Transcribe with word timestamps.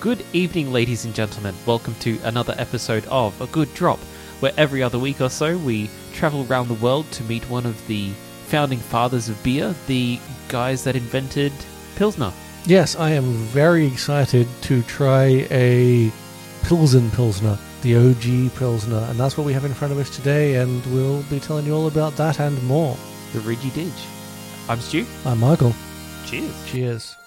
Good 0.00 0.24
evening, 0.32 0.72
ladies 0.72 1.04
and 1.04 1.12
gentlemen. 1.12 1.56
Welcome 1.66 1.96
to 1.96 2.20
another 2.22 2.54
episode 2.56 3.04
of 3.06 3.40
A 3.40 3.48
Good 3.48 3.74
Drop, 3.74 3.98
where 4.38 4.52
every 4.56 4.80
other 4.80 4.96
week 4.96 5.20
or 5.20 5.28
so 5.28 5.58
we 5.58 5.90
travel 6.12 6.46
around 6.48 6.68
the 6.68 6.74
world 6.74 7.10
to 7.10 7.24
meet 7.24 7.50
one 7.50 7.66
of 7.66 7.84
the 7.88 8.10
founding 8.46 8.78
fathers 8.78 9.28
of 9.28 9.42
beer, 9.42 9.74
the 9.88 10.20
guys 10.46 10.84
that 10.84 10.94
invented 10.94 11.52
Pilsner. 11.96 12.32
Yes, 12.64 12.94
I 12.94 13.10
am 13.10 13.24
very 13.48 13.88
excited 13.88 14.46
to 14.62 14.82
try 14.82 15.48
a 15.50 16.12
Pilsen 16.62 17.10
Pilsner, 17.10 17.58
the 17.82 17.96
OG 17.96 18.56
Pilsner, 18.56 19.04
and 19.10 19.18
that's 19.18 19.36
what 19.36 19.48
we 19.48 19.52
have 19.52 19.64
in 19.64 19.74
front 19.74 19.92
of 19.92 19.98
us 19.98 20.14
today, 20.14 20.54
and 20.56 20.86
we'll 20.94 21.24
be 21.24 21.40
telling 21.40 21.66
you 21.66 21.74
all 21.74 21.88
about 21.88 22.14
that 22.14 22.38
and 22.38 22.62
more. 22.62 22.96
The 23.32 23.40
Rigi 23.40 23.70
Dig. 23.70 23.92
I'm 24.68 24.78
Stu. 24.78 25.04
I'm 25.26 25.40
Michael. 25.40 25.74
Cheers. 26.24 26.66
Cheers. 26.66 27.17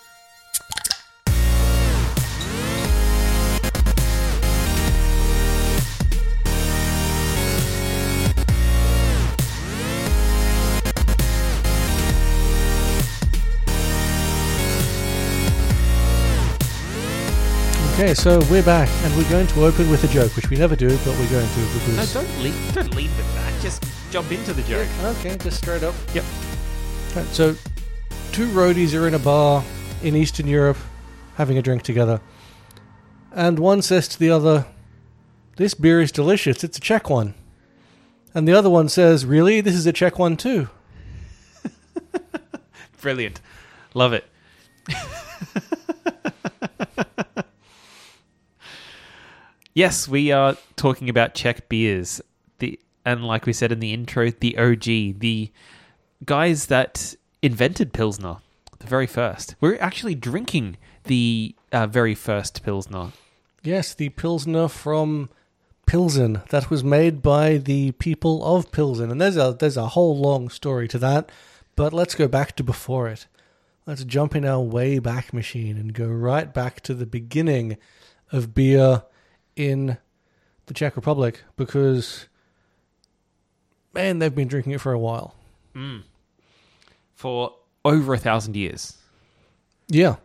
Okay, 18.01 18.15
so 18.15 18.39
we're 18.49 18.63
back, 18.63 18.89
and 19.03 19.15
we're 19.15 19.29
going 19.29 19.45
to 19.45 19.63
open 19.63 19.87
with 19.91 20.03
a 20.03 20.07
joke, 20.07 20.35
which 20.35 20.49
we 20.49 20.57
never 20.57 20.75
do, 20.75 20.89
but 20.89 21.15
we're 21.19 21.29
going 21.29 21.47
to 21.47 21.59
No, 21.59 21.73
because. 21.73 22.13
don't 22.15 22.39
lead, 22.39 22.73
don't 22.73 22.95
lead 22.95 23.15
with 23.15 23.35
that. 23.35 23.61
Just 23.61 23.83
jump 24.09 24.31
into 24.31 24.53
the 24.53 24.63
joke. 24.63 24.87
Okay, 25.03 25.37
just 25.37 25.57
straight 25.59 25.83
up. 25.83 25.93
Yep. 26.11 26.23
Right, 27.15 27.27
so, 27.27 27.55
two 28.31 28.47
roadies 28.47 28.99
are 28.99 29.07
in 29.07 29.13
a 29.13 29.19
bar 29.19 29.63
in 30.01 30.15
Eastern 30.15 30.47
Europe 30.47 30.79
having 31.35 31.59
a 31.59 31.61
drink 31.61 31.83
together. 31.83 32.21
And 33.33 33.59
one 33.59 33.83
says 33.83 34.07
to 34.07 34.17
the 34.17 34.31
other, 34.31 34.65
This 35.57 35.75
beer 35.75 36.01
is 36.01 36.11
delicious, 36.11 36.63
it's 36.63 36.79
a 36.79 36.81
Czech 36.81 37.07
one. 37.07 37.35
And 38.33 38.47
the 38.47 38.53
other 38.53 38.71
one 38.71 38.89
says, 38.89 39.27
Really? 39.27 39.61
This 39.61 39.75
is 39.75 39.85
a 39.85 39.93
Czech 39.93 40.17
one 40.17 40.37
too. 40.37 40.69
Brilliant. 42.99 43.41
Love 43.93 44.13
it. 44.13 44.25
yes, 49.73 50.07
we 50.07 50.31
are 50.31 50.57
talking 50.75 51.09
about 51.09 51.33
Czech 51.33 51.69
beers. 51.69 52.21
The 52.59 52.79
and 53.05 53.25
like 53.25 53.45
we 53.45 53.53
said 53.53 53.71
in 53.71 53.79
the 53.79 53.93
intro, 53.93 54.29
the 54.31 54.57
OG, 54.57 55.19
the 55.19 55.51
guys 56.25 56.67
that 56.67 57.15
invented 57.41 57.93
Pilsner, 57.93 58.37
the 58.79 58.87
very 58.87 59.07
first. 59.07 59.55
We're 59.59 59.79
actually 59.79 60.15
drinking 60.15 60.77
the 61.05 61.55
uh, 61.71 61.87
very 61.87 62.15
first 62.15 62.63
Pilsner. 62.63 63.11
Yes, 63.63 63.93
the 63.93 64.09
Pilsner 64.09 64.67
from 64.67 65.29
Pilsen 65.85 66.41
that 66.49 66.69
was 66.69 66.83
made 66.83 67.21
by 67.21 67.57
the 67.57 67.91
people 67.93 68.43
of 68.45 68.71
Pilsen. 68.71 69.11
And 69.11 69.19
there's 69.19 69.37
a 69.37 69.55
there's 69.59 69.77
a 69.77 69.89
whole 69.89 70.17
long 70.17 70.49
story 70.49 70.87
to 70.89 70.97
that, 70.99 71.29
but 71.75 71.93
let's 71.93 72.15
go 72.15 72.27
back 72.27 72.55
to 72.55 72.63
before 72.63 73.07
it. 73.07 73.27
Let's 73.85 74.03
jump 74.03 74.35
in 74.35 74.45
our 74.45 74.61
way 74.61 74.99
back 74.99 75.33
machine 75.33 75.77
and 75.77 75.93
go 75.93 76.07
right 76.07 76.53
back 76.53 76.81
to 76.81 76.93
the 76.93 77.07
beginning 77.07 77.77
of 78.31 78.53
beer 78.53 79.03
in 79.55 79.97
the 80.67 80.73
Czech 80.73 80.95
Republic 80.95 81.43
because 81.57 82.27
man, 83.93 84.19
they've 84.19 84.33
been 84.35 84.47
drinking 84.47 84.73
it 84.73 84.81
for 84.81 84.91
a 84.93 84.99
while. 84.99 85.35
For 87.15 87.53
over 87.85 88.13
a 88.13 88.17
thousand 88.17 88.55
years. 88.55 88.97
Yeah, 89.87 90.15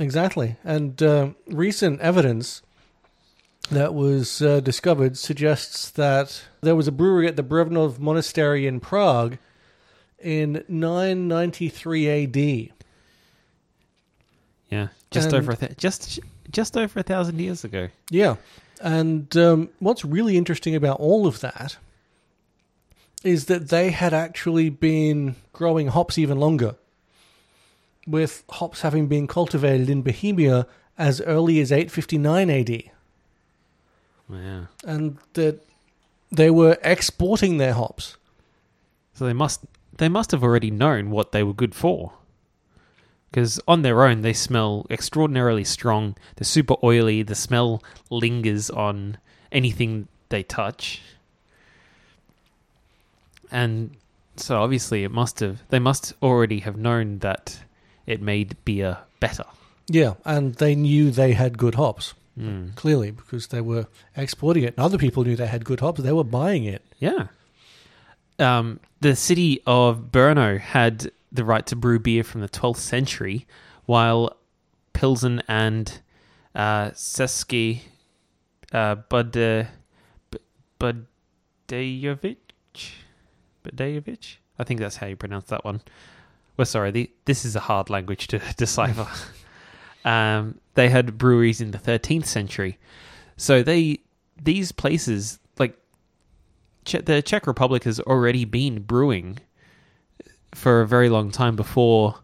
exactly. 0.00 0.56
And 0.64 1.02
uh, 1.02 1.30
recent 1.46 2.00
evidence 2.00 2.62
that 3.70 3.94
was 3.94 4.40
uh, 4.42 4.60
discovered 4.60 5.18
suggests 5.18 5.90
that 5.90 6.42
there 6.60 6.76
was 6.76 6.86
a 6.86 6.92
brewery 6.92 7.26
at 7.26 7.36
the 7.36 7.42
Brevnov 7.42 7.98
Monastery 7.98 8.66
in 8.66 8.78
Prague 8.80 9.38
in 10.18 10.64
993 10.68 12.08
AD. 12.08 12.36
Yeah, 14.70 14.88
just 15.10 15.26
And- 15.28 15.34
over 15.36 15.52
a 15.52 15.56
th- 15.56 15.76
just 15.76 16.20
just 16.50 16.76
over 16.76 17.00
a 17.00 17.02
thousand 17.02 17.38
years 17.40 17.64
ago. 17.64 17.88
Yeah. 18.10 18.36
And 18.80 19.34
um, 19.36 19.70
what's 19.78 20.04
really 20.04 20.36
interesting 20.36 20.74
about 20.74 21.00
all 21.00 21.26
of 21.26 21.40
that 21.40 21.76
is 23.24 23.46
that 23.46 23.70
they 23.70 23.90
had 23.90 24.12
actually 24.12 24.68
been 24.70 25.36
growing 25.52 25.88
hops 25.88 26.18
even 26.18 26.38
longer, 26.38 26.76
with 28.06 28.44
hops 28.50 28.82
having 28.82 29.06
been 29.08 29.26
cultivated 29.26 29.88
in 29.90 30.02
Bohemia 30.02 30.66
as 30.98 31.20
early 31.22 31.60
as 31.60 31.72
859 31.72 32.50
AD. 32.50 32.82
Yeah. 34.28 34.66
and 34.84 35.18
that 35.34 35.64
they 36.32 36.50
were 36.50 36.76
exporting 36.82 37.58
their 37.58 37.74
hops. 37.74 38.16
So 39.14 39.24
they 39.24 39.32
must 39.32 39.60
they 39.98 40.08
must 40.08 40.32
have 40.32 40.42
already 40.42 40.70
known 40.70 41.10
what 41.10 41.32
they 41.32 41.42
were 41.42 41.54
good 41.54 41.74
for. 41.74 42.12
Because 43.30 43.60
on 43.68 43.82
their 43.82 44.02
own 44.04 44.22
they 44.22 44.32
smell 44.32 44.86
extraordinarily 44.90 45.64
strong. 45.64 46.16
They're 46.36 46.44
super 46.44 46.76
oily. 46.82 47.22
The 47.22 47.34
smell 47.34 47.82
lingers 48.10 48.70
on 48.70 49.18
anything 49.52 50.08
they 50.28 50.42
touch. 50.42 51.02
And 53.50 53.96
so 54.36 54.60
obviously 54.62 55.04
it 55.04 55.10
must 55.10 55.40
have 55.40 55.62
they 55.68 55.78
must 55.78 56.12
already 56.22 56.60
have 56.60 56.76
known 56.76 57.18
that 57.18 57.60
it 58.06 58.20
made 58.20 58.56
beer 58.64 58.98
better. 59.20 59.44
Yeah, 59.88 60.14
and 60.24 60.54
they 60.56 60.74
knew 60.74 61.10
they 61.10 61.32
had 61.32 61.58
good 61.58 61.76
hops, 61.76 62.14
Mm. 62.38 62.74
clearly, 62.74 63.12
because 63.12 63.46
they 63.48 63.60
were 63.60 63.86
exporting 64.16 64.64
it. 64.64 64.74
And 64.76 64.84
other 64.84 64.98
people 64.98 65.24
knew 65.24 65.36
they 65.36 65.46
had 65.46 65.64
good 65.64 65.80
hops, 65.80 66.00
they 66.02 66.12
were 66.12 66.24
buying 66.24 66.64
it. 66.64 66.82
Yeah. 66.98 67.28
Um, 68.38 68.80
the 69.00 69.14
city 69.16 69.62
of 69.66 70.10
Brno 70.12 70.58
had 70.58 71.10
the 71.32 71.44
right 71.44 71.66
to 71.66 71.76
brew 71.76 71.98
beer 71.98 72.22
from 72.24 72.40
the 72.40 72.48
12th 72.48 72.78
century, 72.78 73.46
while 73.84 74.36
Pilsen 74.92 75.42
and 75.48 76.00
uh, 76.54 76.90
Seski 76.90 77.80
uh, 78.72 78.96
Bud, 78.96 79.36
uh, 79.36 79.64
B- 80.30 80.38
Budejovic? 81.68 82.36
Budejovic? 83.64 84.36
I 84.58 84.64
think 84.64 84.80
that's 84.80 84.96
how 84.96 85.06
you 85.06 85.16
pronounce 85.16 85.46
that 85.46 85.64
one. 85.64 85.82
Well, 86.56 86.66
sorry, 86.66 86.90
the, 86.90 87.10
this 87.26 87.44
is 87.44 87.54
a 87.56 87.60
hard 87.60 87.90
language 87.90 88.28
to 88.28 88.40
decipher. 88.56 89.08
um, 90.08 90.58
they 90.74 90.88
had 90.88 91.18
breweries 91.18 91.60
in 91.60 91.72
the 91.72 91.78
13th 91.78 92.26
century. 92.26 92.78
So 93.36 93.62
they 93.62 94.00
these 94.42 94.72
places 94.72 95.38
like 95.58 95.78
Che- 96.84 97.00
the 97.00 97.22
Czech 97.22 97.46
Republic 97.46 97.84
has 97.84 98.00
already 98.00 98.44
been 98.44 98.82
brewing 98.82 99.38
for 100.56 100.80
a 100.80 100.86
very 100.86 101.08
long 101.10 101.30
time 101.30 101.54
before 101.54 102.16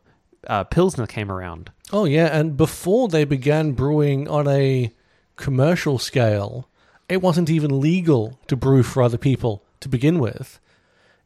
uh, 0.46 0.64
Pilsner 0.64 1.06
came 1.06 1.30
around. 1.30 1.70
Oh, 1.92 2.06
yeah, 2.06 2.26
and 2.26 2.56
before 2.56 3.08
they 3.08 3.24
began 3.24 3.72
brewing 3.72 4.26
on 4.26 4.48
a 4.48 4.90
commercial 5.36 5.98
scale, 5.98 6.68
it 7.08 7.20
wasn't 7.20 7.50
even 7.50 7.80
legal 7.80 8.40
to 8.46 8.56
brew 8.56 8.82
for 8.82 9.02
other 9.02 9.18
people 9.18 9.62
to 9.80 9.88
begin 9.88 10.18
with. 10.18 10.58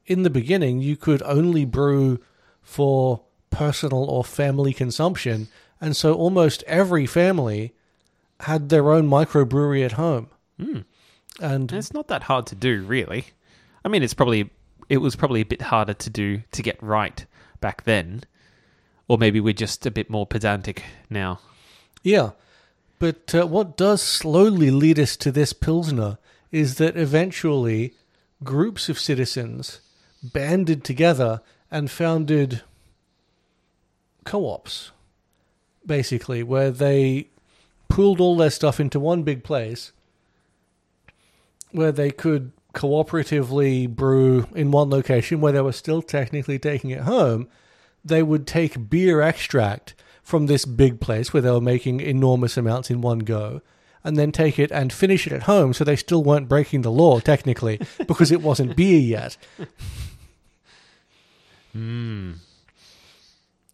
In 0.06 0.24
the 0.24 0.30
beginning, 0.30 0.80
you 0.80 0.96
could 0.96 1.22
only 1.22 1.64
brew 1.64 2.18
for 2.60 3.22
personal 3.50 4.04
or 4.04 4.24
family 4.24 4.72
consumption, 4.72 5.46
and 5.80 5.96
so 5.96 6.12
almost 6.12 6.64
every 6.64 7.06
family 7.06 7.72
had 8.40 8.68
their 8.68 8.90
own 8.90 9.08
microbrewery 9.08 9.84
at 9.84 9.92
home. 9.92 10.28
Mm. 10.60 10.84
And 11.40 11.70
And 11.70 11.72
it's 11.72 11.92
not 11.92 12.08
that 12.08 12.24
hard 12.24 12.46
to 12.48 12.56
do, 12.56 12.82
really. 12.82 13.26
I 13.84 13.88
mean, 13.88 14.02
it's 14.02 14.14
probably 14.14 14.50
it 14.88 14.98
was 14.98 15.16
probably 15.16 15.40
a 15.40 15.46
bit 15.46 15.62
harder 15.62 15.94
to 15.94 16.10
do 16.10 16.42
to 16.52 16.62
get 16.62 16.82
right 16.82 17.24
back 17.60 17.84
then, 17.84 18.24
or 19.08 19.18
maybe 19.18 19.40
we're 19.40 19.52
just 19.52 19.86
a 19.86 19.90
bit 19.90 20.10
more 20.10 20.26
pedantic 20.26 20.84
now. 21.10 21.40
Yeah. 22.02 22.30
But 22.98 23.34
uh, 23.34 23.46
what 23.46 23.76
does 23.76 24.00
slowly 24.00 24.70
lead 24.70 24.98
us 24.98 25.16
to 25.18 25.30
this 25.30 25.52
Pilsner 25.52 26.18
is 26.50 26.76
that 26.76 26.96
eventually 26.96 27.92
groups 28.42 28.88
of 28.88 28.98
citizens 28.98 29.80
banded 30.22 30.84
together 30.84 31.42
and 31.70 31.90
founded 31.90 32.62
co 34.24 34.48
ops, 34.48 34.92
basically, 35.84 36.42
where 36.42 36.70
they 36.70 37.28
pooled 37.88 38.20
all 38.20 38.36
their 38.36 38.50
stuff 38.50 38.80
into 38.80 38.98
one 38.98 39.22
big 39.22 39.44
place 39.44 39.92
where 41.70 41.92
they 41.92 42.10
could 42.10 42.52
cooperatively 42.76 43.88
brew 43.88 44.46
in 44.54 44.70
one 44.70 44.90
location 44.90 45.40
where 45.40 45.52
they 45.52 45.60
were 45.60 45.72
still 45.72 46.02
technically 46.02 46.58
taking 46.58 46.90
it 46.90 47.00
home. 47.00 47.48
They 48.04 48.22
would 48.22 48.46
take 48.46 48.88
beer 48.88 49.20
extract 49.20 49.94
from 50.22 50.46
this 50.46 50.64
big 50.64 51.00
place 51.00 51.32
where 51.32 51.40
they 51.40 51.50
were 51.50 51.60
making 51.60 52.00
enormous 52.00 52.56
amounts 52.56 52.90
in 52.90 53.00
one 53.00 53.20
go 53.20 53.62
and 54.04 54.16
then 54.16 54.30
take 54.30 54.58
it 54.58 54.70
and 54.70 54.92
finish 54.92 55.26
it 55.26 55.32
at 55.32 55.44
home 55.44 55.72
so 55.72 55.82
they 55.82 55.96
still 55.96 56.22
weren't 56.22 56.48
breaking 56.48 56.82
the 56.82 56.90
law 56.90 57.18
technically 57.18 57.80
because 58.06 58.30
it 58.30 58.42
wasn't 58.42 58.76
beer 58.76 59.00
yet. 59.00 59.36
Hmm. 61.72 62.34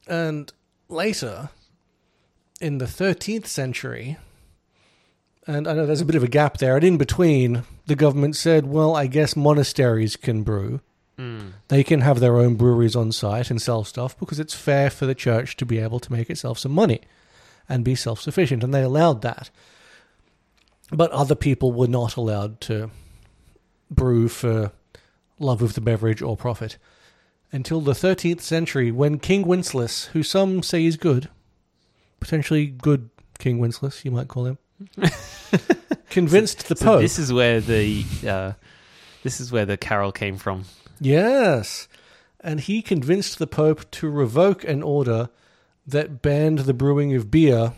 And 0.07 0.53
later, 0.89 1.51
in 2.61 2.79
the 2.79 2.87
13th 2.87 3.47
century, 3.47 4.17
and 5.47 5.67
I 5.67 5.73
know 5.73 5.87
there's 5.87 6.01
a 6.01 6.07
bit 6.07 6.17
of 6.17 6.23
a 6.23 6.29
gap 6.29 6.59
there, 6.59 6.77
and 6.77 6.85
in 6.85 6.99
between, 6.99 7.65
the 7.87 7.97
government 7.97 8.37
said, 8.37 8.67
well, 8.67 8.95
I 8.95 9.07
guess 9.07 9.37
monasteries 9.37 10.17
can 10.17 10.43
brew. 10.43 10.81
Mm. 11.19 11.53
They 11.69 11.85
can 11.85 12.01
have 12.01 12.21
their 12.21 12.37
own 12.39 12.55
breweries 12.55 12.97
on 12.97 13.13
site 13.13 13.51
and 13.51 13.61
sell 13.61 13.85
stuff 13.85 14.19
because 14.19 14.41
it's 14.41 14.55
fair 14.55 14.89
for 14.89 15.07
the 15.07 15.15
church 15.15 15.57
to 15.57 15.67
be 15.67 15.79
able 15.79 16.01
to 16.01 16.13
make 16.13 16.31
itself 16.31 16.59
some 16.59 16.73
money 16.73 17.01
and 17.69 17.85
be 17.85 17.95
self 17.95 18.21
sufficient, 18.21 18.63
and 18.63 18.73
they 18.73 18.83
allowed 18.83 19.23
that. 19.23 19.51
But 20.91 21.11
other 21.11 21.35
people 21.35 21.73
were 21.73 21.89
not 21.89 22.17
allowed 22.17 22.61
to 22.63 22.91
brew 23.91 24.29
for 24.29 24.73
love 25.39 25.63
of 25.63 25.75
the 25.75 25.81
beverage 25.81 26.23
or 26.23 26.37
profit 26.37 26.79
until 27.51 27.81
the 27.81 27.93
13th 27.93 28.41
century 28.41 28.91
when 28.91 29.19
King 29.19 29.47
Wenceslas, 29.47 30.07
who 30.07 30.23
some 30.23 30.63
say 30.63 30.85
is 30.85 30.97
good, 30.97 31.29
potentially 32.21 32.67
good 32.67 33.11
King 33.39 33.59
Wenceslas, 33.59 34.05
you 34.05 34.11
might 34.11 34.29
call 34.29 34.47
him, 34.47 34.59
convinced 36.11 36.69
the 36.69 36.77
So 36.77 36.85
Pope. 36.85 37.01
this 37.01 37.19
is 37.19 37.33
where 37.33 37.61
the 37.61 38.05
uh, 38.27 38.53
this 39.23 39.41
is 39.41 39.51
where 39.53 39.67
the 39.67 39.77
carol 39.77 40.13
came 40.13 40.37
from. 40.37 40.65
Yes. 41.01 41.89
And 42.41 42.61
he 42.61 42.83
convinced 42.83 43.39
the 43.39 43.47
Pope 43.47 43.91
to 43.93 44.11
revoke 44.11 44.65
an 44.65 44.83
order 44.83 45.31
that 45.87 46.23
banned 46.23 46.61
the 46.61 46.75
brewing 46.75 47.15
of 47.15 47.31
beer 47.31 47.73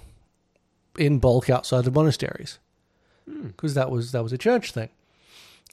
in 0.99 1.19
bulk 1.19 1.51
outside 1.51 1.85
the 1.85 1.91
monasteries. 1.91 2.59
Because 3.27 3.75
that 3.75 3.91
was 3.91 4.13
that 4.13 4.23
was 4.23 4.33
a 4.33 4.39
church 4.39 4.73
thing. 4.73 4.91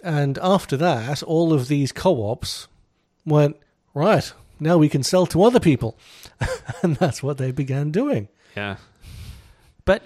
And 0.04 0.40
after 0.42 0.78
that, 0.78 1.22
all 1.24 1.54
of 1.54 1.68
these 1.68 1.92
co-ops 1.92 2.68
went, 3.26 3.56
right, 3.94 4.34
now 4.60 4.78
we 4.78 4.90
can 4.90 5.04
sell 5.04 5.26
to 5.28 5.44
other 5.44 5.60
people. 5.60 5.96
and 6.82 6.96
that's 6.96 7.22
what 7.22 7.38
they 7.38 7.52
began 7.52 7.92
doing. 7.92 8.30
Yeah, 8.56 8.78
but 9.86 10.04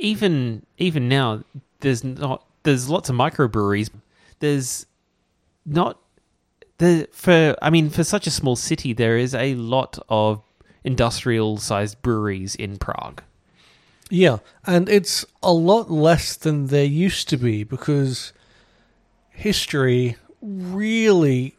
even 0.00 0.64
even 0.78 1.08
now, 1.08 1.44
there's 1.80 2.02
not 2.04 2.44
there's 2.62 2.88
lots 2.88 3.08
of 3.08 3.16
microbreweries. 3.16 3.90
There's 4.40 4.86
not 5.66 5.98
the 6.78 7.08
for 7.12 7.56
I 7.62 7.70
mean 7.70 7.90
for 7.90 8.04
such 8.04 8.26
a 8.26 8.30
small 8.30 8.56
city, 8.56 8.92
there 8.92 9.16
is 9.16 9.34
a 9.34 9.54
lot 9.54 9.98
of 10.08 10.42
industrial 10.82 11.56
sized 11.58 12.02
breweries 12.02 12.54
in 12.54 12.76
Prague. 12.78 13.22
Yeah, 14.10 14.38
and 14.66 14.88
it's 14.88 15.24
a 15.42 15.52
lot 15.52 15.90
less 15.90 16.36
than 16.36 16.66
there 16.66 16.84
used 16.84 17.28
to 17.30 17.36
be 17.38 17.64
because 17.64 18.32
history 19.30 20.16
really 20.42 21.56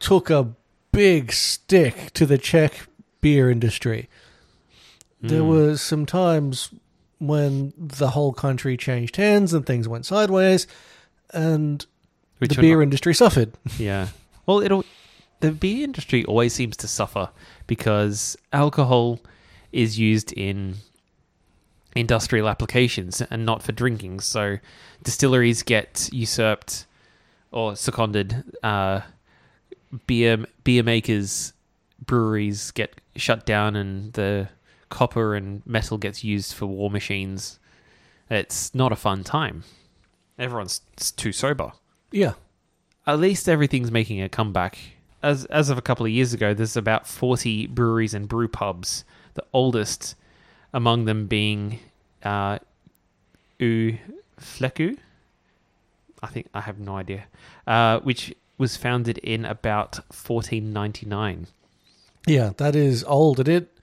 took 0.00 0.30
a 0.30 0.52
big 0.92 1.30
stick 1.32 2.10
to 2.14 2.24
the 2.24 2.38
Czech 2.38 2.88
beer 3.20 3.50
industry. 3.50 4.08
There 5.20 5.42
Mm. 5.42 5.48
was 5.48 5.82
some 5.82 6.06
times 6.06 6.70
when 7.18 7.72
the 7.76 8.08
whole 8.08 8.32
country 8.32 8.76
changed 8.76 9.16
hands 9.16 9.52
and 9.52 9.66
things 9.66 9.88
went 9.88 10.06
sideways, 10.06 10.66
and 11.32 11.84
Which 12.38 12.54
the 12.54 12.60
beer 12.60 12.76
not- 12.76 12.82
industry 12.84 13.14
suffered. 13.14 13.52
Yeah. 13.78 14.08
Well, 14.46 14.60
it'll 14.60 14.84
the 15.40 15.52
beer 15.52 15.84
industry 15.84 16.24
always 16.24 16.52
seems 16.54 16.76
to 16.78 16.88
suffer 16.88 17.28
because 17.66 18.36
alcohol 18.52 19.20
is 19.72 19.98
used 19.98 20.32
in 20.32 20.76
industrial 21.94 22.48
applications 22.48 23.20
and 23.22 23.44
not 23.46 23.62
for 23.62 23.72
drinking. 23.72 24.20
So 24.20 24.58
distilleries 25.02 25.62
get 25.62 26.08
usurped 26.12 26.86
or 27.52 27.76
seconded. 27.76 28.42
Uh, 28.62 29.02
beer 30.06 30.44
beer 30.64 30.82
makers, 30.82 31.52
breweries 32.04 32.70
get 32.72 33.00
shut 33.16 33.46
down, 33.46 33.76
and 33.76 34.12
the 34.14 34.48
copper 34.88 35.34
and 35.34 35.62
metal 35.66 35.98
gets 35.98 36.24
used 36.24 36.54
for 36.54 36.66
war 36.66 36.90
machines. 36.90 37.58
It's 38.30 38.74
not 38.74 38.92
a 38.92 38.96
fun 38.96 39.24
time. 39.24 39.64
Everyone's 40.38 40.80
too 41.16 41.32
sober 41.32 41.72
Yeah, 42.12 42.34
at 43.06 43.18
least 43.18 43.48
everything's 43.48 43.90
making 43.90 44.22
a 44.22 44.28
comeback. 44.28 44.78
As 45.22 45.44
as 45.46 45.68
of 45.70 45.78
a 45.78 45.82
couple 45.82 46.06
of 46.06 46.12
years 46.12 46.32
ago, 46.32 46.54
there's 46.54 46.76
about 46.76 47.06
forty 47.06 47.66
breweries 47.66 48.14
and 48.14 48.28
brew 48.28 48.48
pubs. 48.48 49.04
The 49.34 49.44
oldest 49.52 50.14
among 50.72 51.06
them 51.06 51.26
being 51.26 51.80
uh, 52.22 52.58
U 53.58 53.98
Fleku. 54.40 54.98
I 56.22 56.26
think 56.26 56.48
I 56.54 56.60
have 56.60 56.78
no 56.78 56.96
idea. 56.96 57.24
Uh, 57.66 58.00
which 58.00 58.34
was 58.58 58.76
founded 58.76 59.18
in 59.18 59.44
about 59.44 59.96
1499. 60.08 61.46
yeah, 62.26 62.50
that 62.56 62.74
is 62.74 63.04
old, 63.04 63.38
and 63.38 63.48
it 63.48 63.77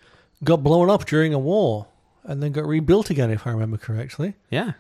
got 0.45 0.63
blown 0.63 0.89
up 0.89 1.05
during 1.05 1.33
a 1.33 1.39
war 1.39 1.87
and 2.23 2.41
then 2.41 2.51
got 2.53 2.65
rebuilt 2.65 3.09
again, 3.09 3.29
if 3.31 3.45
I 3.45 3.51
remember 3.51 3.77
correctly. 3.77 4.35
Yeah. 4.49 4.73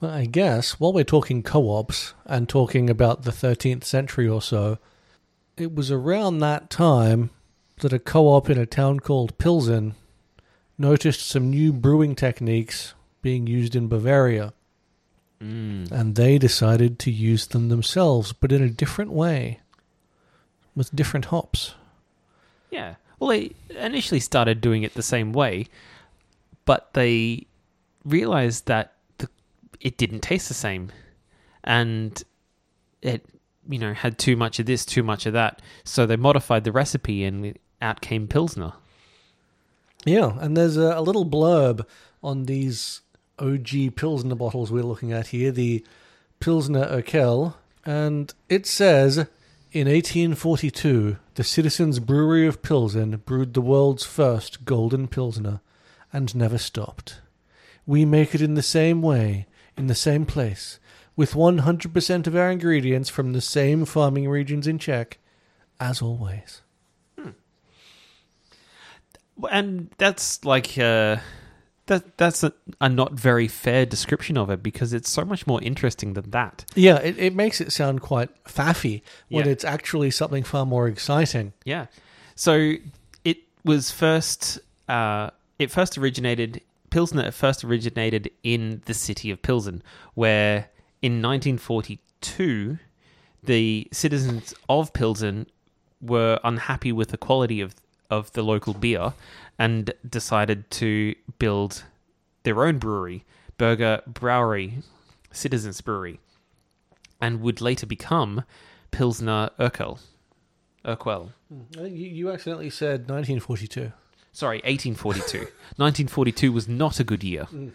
Well, 0.00 0.10
I 0.10 0.24
guess 0.26 0.78
while 0.80 0.92
we're 0.92 1.04
talking 1.04 1.42
co 1.42 1.70
ops 1.70 2.14
and 2.26 2.48
talking 2.48 2.90
about 2.90 3.22
the 3.22 3.30
13th 3.30 3.84
century 3.84 4.26
or 4.28 4.42
so, 4.42 4.78
it 5.56 5.74
was 5.74 5.90
around 5.90 6.38
that 6.40 6.68
time 6.68 7.30
that 7.80 7.92
a 7.92 7.98
co 7.98 8.26
op 8.28 8.50
in 8.50 8.58
a 8.58 8.66
town 8.66 9.00
called 9.00 9.38
Pilsen 9.38 9.94
noticed 10.76 11.26
some 11.26 11.50
new 11.50 11.72
brewing 11.72 12.14
techniques 12.16 12.94
being 13.22 13.46
used 13.46 13.76
in 13.76 13.88
Bavaria, 13.88 14.52
Mm. 15.40 15.90
and 15.90 16.14
they 16.14 16.38
decided 16.38 16.98
to 17.00 17.10
use 17.10 17.46
them 17.48 17.68
themselves, 17.68 18.32
but 18.32 18.52
in 18.52 18.62
a 18.62 18.68
different 18.68 19.10
way, 19.12 19.60
with 20.76 20.94
different 20.94 21.26
hops. 21.26 21.74
Yeah. 22.70 22.94
Well, 23.24 23.38
they 23.38 23.52
initially 23.82 24.20
started 24.20 24.60
doing 24.60 24.82
it 24.82 24.92
the 24.92 25.02
same 25.02 25.32
way, 25.32 25.68
but 26.66 26.92
they 26.92 27.46
realized 28.04 28.66
that 28.66 28.92
the, 29.16 29.30
it 29.80 29.96
didn't 29.96 30.20
taste 30.20 30.48
the 30.48 30.54
same, 30.54 30.92
and 31.62 32.22
it 33.00 33.24
you 33.66 33.78
know 33.78 33.94
had 33.94 34.18
too 34.18 34.36
much 34.36 34.58
of 34.58 34.66
this, 34.66 34.84
too 34.84 35.02
much 35.02 35.24
of 35.24 35.32
that. 35.32 35.62
So 35.84 36.04
they 36.04 36.16
modified 36.16 36.64
the 36.64 36.72
recipe, 36.72 37.24
and 37.24 37.58
out 37.80 38.02
came 38.02 38.28
pilsner. 38.28 38.74
Yeah, 40.04 40.38
and 40.38 40.54
there's 40.54 40.76
a, 40.76 40.98
a 40.98 41.00
little 41.00 41.24
blurb 41.24 41.86
on 42.22 42.44
these 42.44 43.00
OG 43.38 43.96
Pilsner 43.96 44.34
bottles 44.34 44.70
we're 44.70 44.82
looking 44.82 45.12
at 45.12 45.28
here, 45.28 45.50
the 45.50 45.82
Pilsner 46.40 46.84
Urquell, 46.84 47.54
and 47.86 48.34
it 48.50 48.66
says 48.66 49.16
in 49.72 49.88
1842, 49.88 51.16
the 51.34 51.44
Citizens 51.44 51.98
Brewery 51.98 52.46
of 52.46 52.62
Pilsen 52.62 53.16
brewed 53.26 53.54
the 53.54 53.60
world's 53.60 54.04
first 54.04 54.64
golden 54.64 55.08
Pilsner 55.08 55.60
and 56.12 56.34
never 56.34 56.58
stopped. 56.58 57.20
We 57.86 58.04
make 58.04 58.34
it 58.34 58.40
in 58.40 58.54
the 58.54 58.62
same 58.62 59.02
way, 59.02 59.46
in 59.76 59.88
the 59.88 59.96
same 59.96 60.26
place, 60.26 60.78
with 61.16 61.32
100% 61.32 62.26
of 62.26 62.36
our 62.36 62.50
ingredients 62.50 63.08
from 63.08 63.32
the 63.32 63.40
same 63.40 63.84
farming 63.84 64.28
regions 64.28 64.66
in 64.66 64.78
Czech, 64.78 65.18
as 65.80 66.00
always. 66.00 66.62
And 69.50 69.90
that's 69.98 70.44
like 70.44 70.78
uh, 70.78 71.16
that. 71.86 72.16
That's 72.18 72.42
a, 72.42 72.52
a 72.80 72.88
not 72.88 73.12
very 73.12 73.48
fair 73.48 73.84
description 73.86 74.36
of 74.38 74.50
it 74.50 74.62
because 74.62 74.92
it's 74.92 75.10
so 75.10 75.24
much 75.24 75.46
more 75.46 75.62
interesting 75.62 76.14
than 76.14 76.30
that. 76.30 76.64
Yeah, 76.74 76.96
it, 76.98 77.18
it 77.18 77.34
makes 77.34 77.60
it 77.60 77.72
sound 77.72 78.00
quite 78.00 78.30
faffy 78.44 79.02
when 79.28 79.46
Yeah. 79.46 79.52
it's 79.52 79.64
actually 79.64 80.10
something 80.10 80.42
far 80.44 80.64
more 80.66 80.88
exciting. 80.88 81.52
Yeah. 81.64 81.86
So 82.34 82.74
it 83.24 83.38
was 83.64 83.90
first. 83.90 84.58
Uh, 84.88 85.30
it 85.58 85.70
first 85.70 85.96
originated. 85.98 86.60
Pilsner 86.90 87.30
first 87.32 87.64
originated 87.64 88.30
in 88.44 88.80
the 88.84 88.94
city 88.94 89.30
of 89.32 89.42
Pilsen, 89.42 89.82
where 90.14 90.68
in 91.02 91.20
1942 91.20 92.78
the 93.42 93.88
citizens 93.92 94.54
of 94.68 94.92
Pilsen 94.92 95.46
were 96.00 96.38
unhappy 96.44 96.92
with 96.92 97.08
the 97.08 97.16
quality 97.18 97.60
of 97.60 97.74
of 98.10 98.32
the 98.32 98.42
local 98.42 98.74
beer 98.74 99.14
and 99.58 99.92
decided 100.08 100.70
to 100.70 101.14
build 101.38 101.84
their 102.42 102.64
own 102.64 102.78
brewery, 102.78 103.24
Burger 103.58 104.02
Brewery, 104.06 104.78
Citizens 105.32 105.80
Brewery, 105.80 106.20
and 107.20 107.40
would 107.40 107.60
later 107.60 107.86
become 107.86 108.44
Pilsner 108.90 109.50
Urquell. 109.58 110.00
Urquell. 110.84 111.30
I 111.76 111.80
think 111.80 111.96
you, 111.96 112.08
you 112.08 112.30
accidentally 112.30 112.70
said 112.70 113.08
1942. 113.08 113.92
Sorry, 114.32 114.58
1842. 114.58 115.38
1942 115.76 116.52
was 116.52 116.68
not 116.68 117.00
a 117.00 117.04
good 117.04 117.24
year. 117.24 117.46
Mm. 117.52 117.72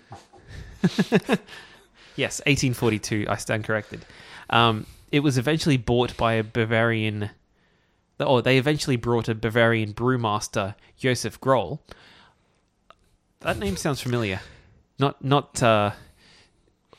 yes, 2.15 2.39
1842. 2.45 3.25
I 3.29 3.35
stand 3.37 3.63
corrected. 3.63 4.05
Um, 4.49 4.85
it 5.11 5.21
was 5.21 5.37
eventually 5.37 5.77
bought 5.77 6.15
by 6.17 6.33
a 6.33 6.43
Bavarian. 6.43 7.31
Oh, 8.19 8.41
they 8.41 8.57
eventually 8.57 8.95
brought 8.97 9.29
a 9.29 9.35
Bavarian 9.35 9.93
brewmaster, 9.93 10.75
Josef 10.97 11.39
Groll. 11.39 11.81
That 13.41 13.57
name 13.57 13.77
sounds 13.77 14.01
familiar. 14.01 14.41
Not 14.97 15.23
not. 15.23 15.61
Uh, 15.63 15.91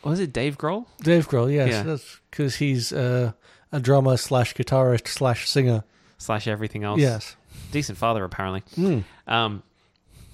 was 0.03 0.19
it 0.21 0.33
Dave 0.33 0.57
Grohl 0.57 0.87
Dave 1.03 1.29
Grohl, 1.29 1.53
yes, 1.53 1.69
Yeah. 1.69 1.83
that's 1.83 2.21
because 2.31 2.57
he's 2.57 2.91
uh, 2.93 3.33
a 3.71 3.81
drummer 3.81 4.17
slash 4.17 4.55
guitarist 4.55 5.09
slash 5.09 5.47
singer. 5.49 5.85
slash 6.17 6.47
everything 6.49 6.85
else? 6.85 6.99
Yes. 7.01 7.37
decent 7.73 7.99
father 7.99 8.25
apparently. 8.25 8.63
Mm. 8.77 9.05
Um, 9.27 9.63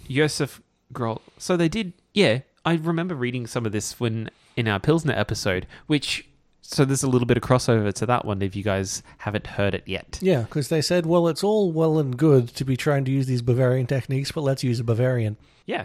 Josef 0.09 0.63
Groll. 0.93 1.21
So 1.39 1.57
they 1.57 1.69
did. 1.69 1.93
Yeah, 2.15 2.41
I 2.65 2.75
remember 2.75 3.15
reading 3.17 3.47
some 3.49 3.67
of 3.67 3.73
this 3.73 3.99
when 3.99 4.31
in 4.57 4.69
our 4.69 4.79
Pilsner 4.79 5.15
episode, 5.15 5.67
which. 5.89 6.29
So 6.69 6.85
there's 6.85 7.05
a 7.05 7.09
little 7.09 7.27
bit 7.27 7.37
of 7.37 7.43
crossover 7.43 7.93
to 7.93 8.07
that 8.07 8.25
one 8.25 8.43
if 8.43 8.57
you 8.57 8.63
guys 8.63 9.03
haven't 9.19 9.47
heard 9.47 9.75
it 9.75 9.85
yet. 9.87 10.19
Yeah, 10.21 10.43
because 10.43 10.69
they 10.69 10.83
said, 10.83 11.07
well, 11.07 11.29
it's 11.29 11.45
all 11.45 11.71
well 11.71 11.99
and 11.99 12.17
good 12.17 12.49
to 12.57 12.65
be 12.65 12.77
trying 12.77 13.05
to 13.05 13.13
use 13.13 13.27
these 13.27 13.43
Bavarian 13.43 13.87
techniques, 13.87 14.33
but 14.33 14.41
let's 14.41 14.65
use 14.65 14.81
a 14.81 14.85
Bavarian. 14.85 15.37
Yeah. 15.65 15.85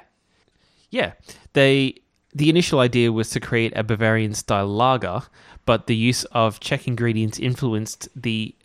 Yeah. 0.89 1.13
They 1.53 1.95
the 2.33 2.49
initial 2.49 2.79
idea 2.79 3.11
was 3.11 3.29
to 3.31 3.39
create 3.39 3.73
a 3.75 3.83
Bavarian 3.83 4.33
style 4.33 4.67
lager, 4.67 5.21
but 5.65 5.87
the 5.87 5.95
use 5.95 6.23
of 6.25 6.59
Czech 6.59 6.87
ingredients 6.87 7.39
influenced 7.39 8.09
the 8.15 8.55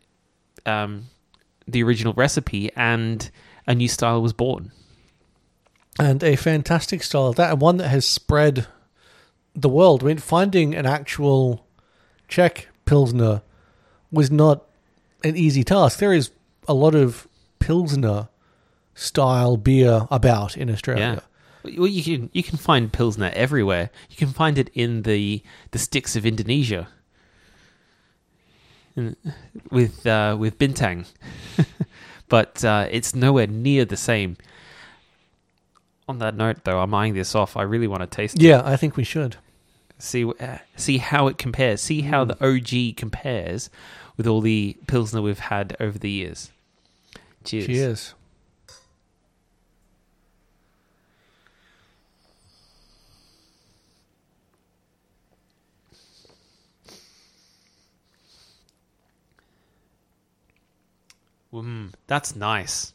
um, 0.64 1.06
the 1.68 1.82
original 1.82 2.14
recipe 2.14 2.70
and 2.76 3.30
a 3.66 3.74
new 3.74 3.88
style 3.88 4.22
was 4.22 4.32
born. 4.32 4.72
And 5.98 6.22
a 6.22 6.36
fantastic 6.36 7.02
style 7.02 7.32
that, 7.32 7.52
and 7.52 7.60
one 7.60 7.78
that 7.78 7.88
has 7.88 8.06
spread 8.06 8.66
the 9.54 9.68
world. 9.68 10.02
I 10.02 10.06
mean, 10.06 10.18
finding 10.18 10.74
an 10.74 10.86
actual 10.86 11.65
Czech 12.28 12.68
Pilsner 12.84 13.42
was 14.10 14.30
not 14.30 14.64
an 15.24 15.36
easy 15.36 15.64
task. 15.64 15.98
There 15.98 16.12
is 16.12 16.30
a 16.68 16.74
lot 16.74 16.94
of 16.94 17.26
Pilsner 17.58 18.28
style 18.94 19.56
beer 19.56 20.06
about 20.10 20.56
in 20.56 20.70
Australia. 20.70 21.22
Well, 21.64 21.88
you 21.88 22.02
can 22.02 22.30
you 22.32 22.42
can 22.44 22.58
find 22.58 22.92
pilsner 22.92 23.32
everywhere. 23.34 23.90
You 24.08 24.16
can 24.16 24.28
find 24.28 24.56
it 24.56 24.70
in 24.72 25.02
the 25.02 25.42
the 25.72 25.78
sticks 25.78 26.14
of 26.14 26.24
Indonesia, 26.24 26.86
In- 28.94 29.16
with 29.70 30.06
uh, 30.06 30.36
with 30.38 30.58
bintang, 30.58 31.06
but 32.28 32.64
uh, 32.64 32.86
it's 32.90 33.14
nowhere 33.16 33.48
near 33.48 33.84
the 33.84 33.96
same. 33.96 34.36
On 36.08 36.18
that 36.20 36.36
note, 36.36 36.62
though, 36.62 36.78
I'm 36.78 36.94
eyeing 36.94 37.14
this 37.14 37.34
off. 37.34 37.56
I 37.56 37.62
really 37.62 37.88
want 37.88 38.02
to 38.02 38.06
taste 38.06 38.36
it. 38.36 38.42
Yeah, 38.42 38.62
I 38.64 38.76
think 38.76 38.96
we 38.96 39.02
should. 39.02 39.36
See 39.98 40.24
uh, 40.24 40.58
see 40.76 40.98
how 40.98 41.26
it 41.26 41.38
compares. 41.38 41.80
See 41.80 42.02
how 42.02 42.24
the 42.24 42.36
OG 42.44 42.96
compares 42.96 43.70
with 44.16 44.26
all 44.26 44.40
the 44.40 44.76
pilsner 44.86 45.22
we've 45.22 45.38
had 45.38 45.76
over 45.80 45.98
the 45.98 46.10
years. 46.10 46.50
Cheers. 47.44 47.66
Cheers. 47.66 48.14
Mm, 61.52 61.92
that's 62.06 62.36
nice. 62.36 62.92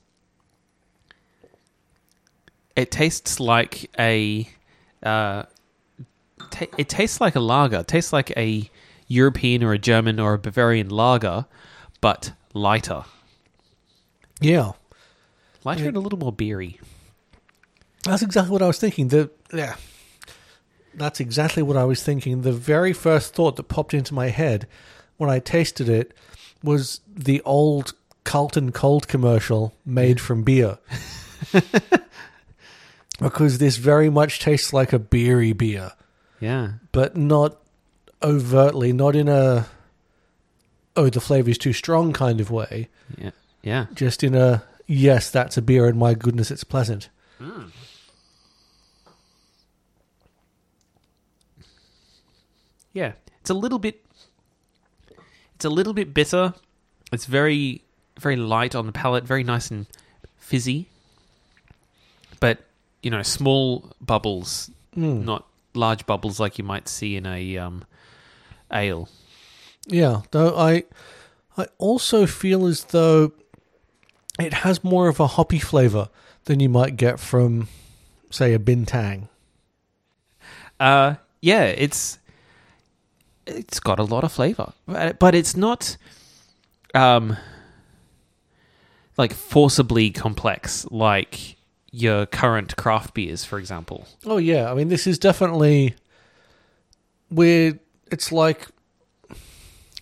It 2.75 2.91
tastes 2.91 3.39
like 3.39 3.89
a. 3.97 4.47
Uh, 5.01 5.43
ta 6.69 6.75
it 6.77 6.89
tastes 6.89 7.19
like 7.21 7.35
a 7.35 7.39
lager. 7.39 7.79
It 7.79 7.87
tastes 7.87 8.13
like 8.13 8.31
a 8.37 8.69
European 9.07 9.63
or 9.63 9.73
a 9.73 9.77
German 9.79 10.19
or 10.19 10.33
a 10.33 10.39
Bavarian 10.39 10.89
lager, 10.89 11.45
but 12.01 12.33
lighter. 12.53 13.03
Yeah. 14.39 14.71
Lighter 15.63 15.83
Yeah. 15.83 15.87
and 15.89 15.97
a 15.97 15.99
little 15.99 16.19
more 16.19 16.31
beery. 16.31 16.79
That's 18.03 18.21
exactly 18.23 18.51
what 18.51 18.61
I 18.63 18.67
was 18.67 18.79
thinking. 18.79 19.09
The 19.09 19.29
yeah, 19.53 19.75
that's 20.95 21.19
exactly 21.19 21.61
what 21.61 21.77
I 21.77 21.83
was 21.83 22.01
thinking. 22.01 22.41
The 22.41 22.51
very 22.51 22.93
first 22.93 23.33
thought 23.35 23.57
that 23.57 23.63
popped 23.67 23.93
into 23.93 24.13
my 24.15 24.29
head 24.29 24.67
when 25.17 25.29
I 25.29 25.37
tasted 25.39 25.87
it 25.87 26.13
was 26.63 27.01
the 27.07 27.41
old 27.43 27.93
Carlton 28.23 28.71
Cold 28.71 29.07
commercial 29.07 29.73
made 29.85 30.19
from 30.19 30.41
beer, 30.43 30.79
because 33.19 33.57
this 33.59 33.77
very 33.77 34.09
much 34.09 34.39
tastes 34.39 34.73
like 34.73 34.93
a 34.93 34.99
beery 34.99 35.53
beer, 35.53 35.91
Yeah. 36.41 36.73
but 36.91 37.15
not 37.15 37.57
overtly, 38.21 38.91
not 38.91 39.15
in 39.15 39.27
a 39.29 39.67
oh 40.97 41.09
the 41.09 41.21
flavor's 41.21 41.57
too 41.57 41.71
strong 41.73 42.11
kind 42.11 42.41
of 42.41 42.51
way. 42.51 42.89
Yeah. 43.17 43.31
Yeah. 43.61 43.85
Just 43.93 44.23
in 44.23 44.35
a 44.35 44.63
yes, 44.87 45.29
that's 45.29 45.55
a 45.55 45.61
beer, 45.61 45.87
and 45.87 45.97
my 45.97 46.13
goodness, 46.15 46.51
it's 46.51 46.63
pleasant. 46.65 47.09
Yeah, 52.93 53.13
it's 53.39 53.49
a 53.49 53.53
little 53.53 53.79
bit. 53.79 54.03
It's 55.55 55.65
a 55.65 55.69
little 55.69 55.93
bit 55.93 56.13
bitter. 56.13 56.53
It's 57.11 57.25
very, 57.25 57.83
very 58.19 58.35
light 58.35 58.75
on 58.75 58.85
the 58.85 58.91
palate. 58.91 59.23
Very 59.23 59.43
nice 59.43 59.71
and 59.71 59.85
fizzy. 60.37 60.87
But 62.39 62.59
you 63.03 63.09
know, 63.11 63.21
small 63.23 63.91
bubbles, 64.01 64.69
Mm. 64.95 65.23
not 65.23 65.47
large 65.73 66.05
bubbles 66.05 66.39
like 66.39 66.57
you 66.57 66.63
might 66.63 66.87
see 66.87 67.15
in 67.15 67.25
a 67.25 67.57
um, 67.57 67.83
ale. 68.71 69.09
Yeah, 69.87 70.21
though 70.31 70.55
I 70.57 70.83
I 71.57 71.67
also 71.77 72.25
feel 72.25 72.65
as 72.65 72.85
though 72.85 73.33
it 74.39 74.53
has 74.53 74.83
more 74.83 75.07
of 75.07 75.19
a 75.19 75.27
hoppy 75.27 75.59
flavor 75.59 76.09
than 76.45 76.59
you 76.59 76.69
might 76.69 76.95
get 76.97 77.19
from 77.19 77.67
say 78.29 78.53
a 78.53 78.59
bintang. 78.59 79.27
Uh, 80.79 81.15
yeah, 81.41 81.63
it's 81.63 82.17
it's 83.45 83.79
got 83.79 83.99
a 83.99 84.03
lot 84.03 84.23
of 84.23 84.31
flavor, 84.31 84.73
but 84.87 85.19
but 85.19 85.35
it's 85.35 85.55
not 85.55 85.97
um 86.93 87.37
like 89.17 89.33
forcibly 89.33 90.09
complex 90.09 90.85
like 90.89 91.55
your 91.91 92.25
current 92.25 92.75
craft 92.77 93.13
beers, 93.13 93.43
for 93.43 93.59
example. 93.59 94.07
Oh 94.25 94.37
yeah, 94.37 94.71
I 94.71 94.73
mean 94.73 94.87
this 94.87 95.05
is 95.07 95.19
definitely 95.19 95.95
weird 97.29 97.79
it's 98.11 98.31
like 98.31 98.67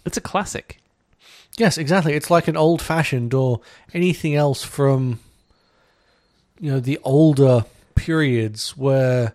It's 0.06 0.18
a 0.18 0.22
classic. 0.22 0.80
yes, 1.58 1.78
exactly. 1.78 2.14
It's 2.14 2.30
like 2.32 2.48
an 2.48 2.58
old 2.58 2.82
fashioned 2.82 3.34
or 3.34 3.62
anything 3.94 4.36
else 4.36 4.64
from 4.64 5.20
you 6.60 6.72
know 6.72 6.80
the 6.80 7.00
older 7.04 7.66
periods 7.96 8.76
where 8.78 9.34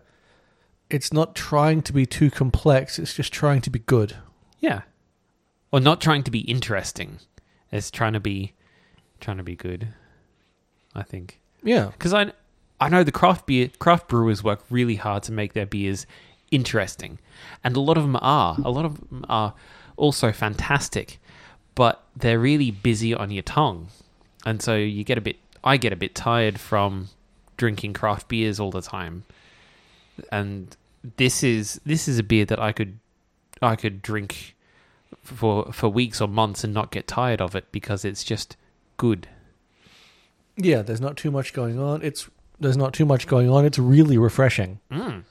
it's 0.90 1.12
not 1.12 1.34
trying 1.34 1.82
to 1.82 1.92
be 1.92 2.06
too 2.06 2.30
complex, 2.30 2.98
it's 2.98 3.14
just 3.14 3.32
trying 3.32 3.60
to 3.62 3.70
be 3.70 3.78
good. 3.80 4.16
Yeah. 4.60 4.82
Or 5.72 5.80
not 5.80 6.00
trying 6.00 6.22
to 6.24 6.30
be 6.30 6.40
interesting. 6.40 7.18
It's 7.72 7.90
trying 7.90 8.12
to 8.12 8.20
be 8.20 8.52
trying 9.20 9.38
to 9.38 9.42
be 9.42 9.56
good. 9.56 9.88
I 10.94 11.02
think. 11.02 11.40
Yeah. 11.64 11.86
Because 11.86 12.14
I, 12.14 12.32
I 12.80 12.88
know 12.88 13.04
the 13.04 13.12
craft 13.12 13.46
beer 13.46 13.70
craft 13.78 14.08
brewers 14.08 14.42
work 14.42 14.60
really 14.70 14.96
hard 14.96 15.22
to 15.24 15.32
make 15.32 15.52
their 15.52 15.66
beers 15.66 16.06
interesting, 16.50 17.18
and 17.62 17.76
a 17.76 17.80
lot 17.80 17.96
of 17.96 18.04
them 18.04 18.18
are. 18.20 18.56
A 18.64 18.70
lot 18.70 18.84
of 18.84 19.08
them 19.08 19.24
are 19.28 19.54
also 19.96 20.32
fantastic, 20.32 21.18
but 21.74 22.02
they're 22.16 22.38
really 22.38 22.70
busy 22.70 23.14
on 23.14 23.30
your 23.30 23.42
tongue, 23.42 23.88
and 24.44 24.60
so 24.60 24.76
you 24.76 25.04
get 25.04 25.18
a 25.18 25.20
bit. 25.20 25.36
I 25.62 25.76
get 25.76 25.92
a 25.92 25.96
bit 25.96 26.14
tired 26.14 26.60
from 26.60 27.08
drinking 27.56 27.94
craft 27.94 28.28
beers 28.28 28.60
all 28.60 28.70
the 28.70 28.82
time, 28.82 29.24
and 30.30 30.76
this 31.16 31.42
is 31.42 31.80
this 31.84 32.08
is 32.08 32.18
a 32.18 32.22
beer 32.22 32.44
that 32.44 32.58
I 32.58 32.72
could 32.72 32.98
I 33.62 33.76
could 33.76 34.02
drink 34.02 34.54
for 35.22 35.72
for 35.72 35.88
weeks 35.88 36.20
or 36.20 36.28
months 36.28 36.64
and 36.64 36.74
not 36.74 36.90
get 36.90 37.06
tired 37.06 37.40
of 37.40 37.54
it 37.54 37.70
because 37.72 38.04
it's 38.04 38.24
just 38.24 38.56
good. 38.96 39.28
Yeah, 40.56 40.82
there's 40.82 41.00
not 41.00 41.16
too 41.16 41.30
much 41.30 41.52
going 41.52 41.80
on. 41.80 42.02
It's 42.02 42.28
there's 42.60 42.76
not 42.76 42.92
too 42.92 43.04
much 43.04 43.26
going 43.26 43.48
on. 43.50 43.64
It's 43.64 43.78
really 43.78 44.18
refreshing. 44.18 44.80
Mm. 44.90 45.24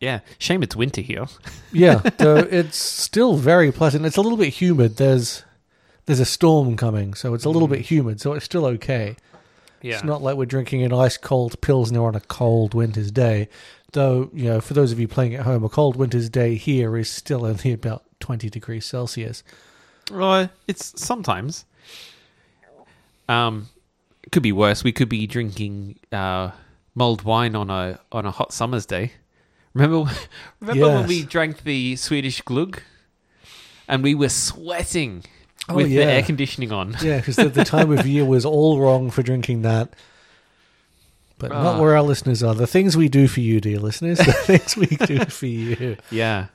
Yeah, 0.00 0.20
shame 0.38 0.62
it's 0.62 0.76
winter 0.76 1.00
here. 1.00 1.26
Yeah, 1.72 1.96
though 2.18 2.36
it's 2.36 2.76
still 2.78 3.36
very 3.36 3.70
pleasant. 3.72 4.06
It's 4.06 4.16
a 4.16 4.22
little 4.22 4.38
bit 4.38 4.54
humid. 4.54 4.96
There's 4.96 5.42
there's 6.06 6.20
a 6.20 6.24
storm 6.24 6.76
coming, 6.76 7.12
so 7.14 7.34
it's 7.34 7.44
a 7.44 7.50
little 7.50 7.68
bit 7.68 7.80
humid. 7.80 8.20
So 8.20 8.32
it's 8.32 8.44
still 8.44 8.64
okay. 8.66 9.16
Yeah, 9.82 9.94
It's 9.96 10.04
not 10.04 10.22
like 10.22 10.36
we're 10.36 10.46
drinking 10.46 10.82
an 10.84 10.92
ice 10.92 11.16
cold 11.18 11.60
pilsner 11.60 12.02
on 12.04 12.14
a 12.14 12.20
cold 12.20 12.72
winter's 12.72 13.10
day. 13.10 13.48
Though 13.92 14.30
you 14.32 14.44
know, 14.44 14.60
for 14.60 14.72
those 14.74 14.90
of 14.90 14.98
you 14.98 15.06
playing 15.06 15.34
at 15.34 15.42
home, 15.44 15.64
a 15.64 15.68
cold 15.68 15.96
winter's 15.96 16.30
day 16.30 16.54
here 16.54 16.96
is 16.96 17.10
still 17.10 17.44
only 17.44 17.72
about 17.72 18.04
twenty 18.20 18.48
degrees 18.48 18.86
Celsius. 18.86 19.42
Well, 20.10 20.48
it's 20.66 20.98
sometimes. 21.02 21.64
Um, 23.28 23.68
it 24.26 24.32
could 24.32 24.42
be 24.42 24.52
worse. 24.52 24.84
We 24.84 24.92
could 24.92 25.08
be 25.08 25.26
drinking 25.26 25.98
uh, 26.12 26.50
mulled 26.94 27.22
wine 27.22 27.54
on 27.54 27.70
a 27.70 27.98
on 28.12 28.26
a 28.26 28.30
hot 28.30 28.52
summer's 28.52 28.84
day. 28.86 29.12
Remember, 29.74 30.10
remember 30.60 30.88
when 30.88 31.06
we 31.06 31.22
drank 31.22 31.62
the 31.64 31.96
Swedish 31.96 32.40
glug, 32.42 32.80
and 33.88 34.02
we 34.02 34.14
were 34.14 34.28
sweating 34.28 35.24
Oh, 35.68 35.74
with 35.74 35.88
yeah. 35.88 36.04
the 36.04 36.12
air 36.12 36.22
conditioning 36.22 36.70
on. 36.70 36.96
Yeah, 37.02 37.16
because 37.18 37.34
the, 37.36 37.48
the 37.48 37.64
time 37.64 37.90
of 37.90 38.06
year 38.06 38.24
was 38.24 38.44
all 38.44 38.78
wrong 38.78 39.10
for 39.10 39.22
drinking 39.22 39.62
that. 39.62 39.94
But 41.38 41.50
not 41.50 41.74
Ah. 41.76 41.80
where 41.80 41.96
our 41.96 42.02
listeners 42.04 42.42
are. 42.42 42.54
The 42.54 42.68
things 42.68 42.96
we 42.96 43.08
do 43.08 43.26
for 43.26 43.40
you, 43.40 43.60
dear 43.60 43.78
listeners. 43.80 44.18
The 44.24 44.32
things 44.32 44.76
we 44.76 44.86
do 44.86 45.24
for 45.24 45.46
you. 45.46 45.96
Yeah. 46.10 46.46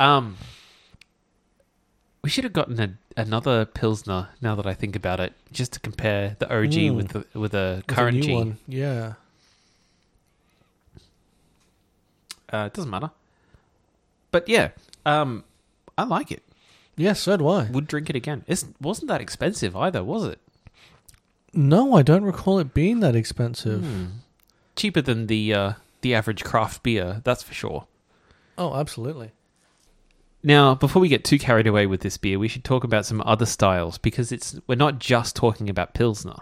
Um, 0.00 0.38
we 2.22 2.30
should 2.30 2.44
have 2.44 2.52
gotten 2.52 2.80
a, 2.80 3.20
another 3.20 3.64
pilsner. 3.64 4.28
Now 4.40 4.54
that 4.54 4.66
I 4.66 4.74
think 4.74 4.94
about 4.96 5.20
it, 5.20 5.32
just 5.52 5.72
to 5.74 5.80
compare 5.80 6.36
the 6.38 6.46
OG 6.46 6.72
Mm. 6.72 6.96
with 6.96 7.08
the 7.08 7.18
with 7.18 7.26
a 7.34 7.34
With 7.36 7.54
a 7.54 7.82
current 7.86 8.22
G. 8.22 8.32
one. 8.34 8.58
Yeah. 8.68 9.14
Uh, 12.52 12.64
it 12.66 12.74
doesn't 12.74 12.90
matter. 12.90 13.10
But 14.30 14.48
yeah, 14.48 14.70
um, 15.06 15.44
I 15.96 16.04
like 16.04 16.30
it. 16.30 16.42
Yes, 16.96 17.20
so 17.20 17.36
do 17.36 17.48
I. 17.48 17.70
Would 17.70 17.86
drink 17.86 18.10
it 18.10 18.16
again. 18.16 18.44
It 18.46 18.64
wasn't 18.80 19.08
that 19.08 19.20
expensive 19.20 19.74
either, 19.74 20.04
was 20.04 20.24
it? 20.24 20.38
No, 21.54 21.94
I 21.94 22.02
don't 22.02 22.24
recall 22.24 22.58
it 22.58 22.74
being 22.74 23.00
that 23.00 23.16
expensive. 23.16 23.82
Hmm. 23.82 24.04
Cheaper 24.76 25.00
than 25.02 25.26
the 25.26 25.52
uh, 25.54 25.72
the 26.02 26.14
average 26.14 26.44
craft 26.44 26.82
beer, 26.82 27.20
that's 27.24 27.42
for 27.42 27.54
sure. 27.54 27.86
Oh, 28.58 28.74
absolutely. 28.74 29.30
Now, 30.44 30.74
before 30.74 31.00
we 31.00 31.08
get 31.08 31.24
too 31.24 31.38
carried 31.38 31.66
away 31.66 31.86
with 31.86 32.00
this 32.00 32.16
beer, 32.16 32.38
we 32.38 32.48
should 32.48 32.64
talk 32.64 32.82
about 32.84 33.06
some 33.06 33.22
other 33.24 33.46
styles 33.46 33.98
because 33.98 34.32
it's 34.32 34.58
we're 34.66 34.74
not 34.74 34.98
just 34.98 35.36
talking 35.36 35.68
about 35.70 35.94
pilsner. 35.94 36.36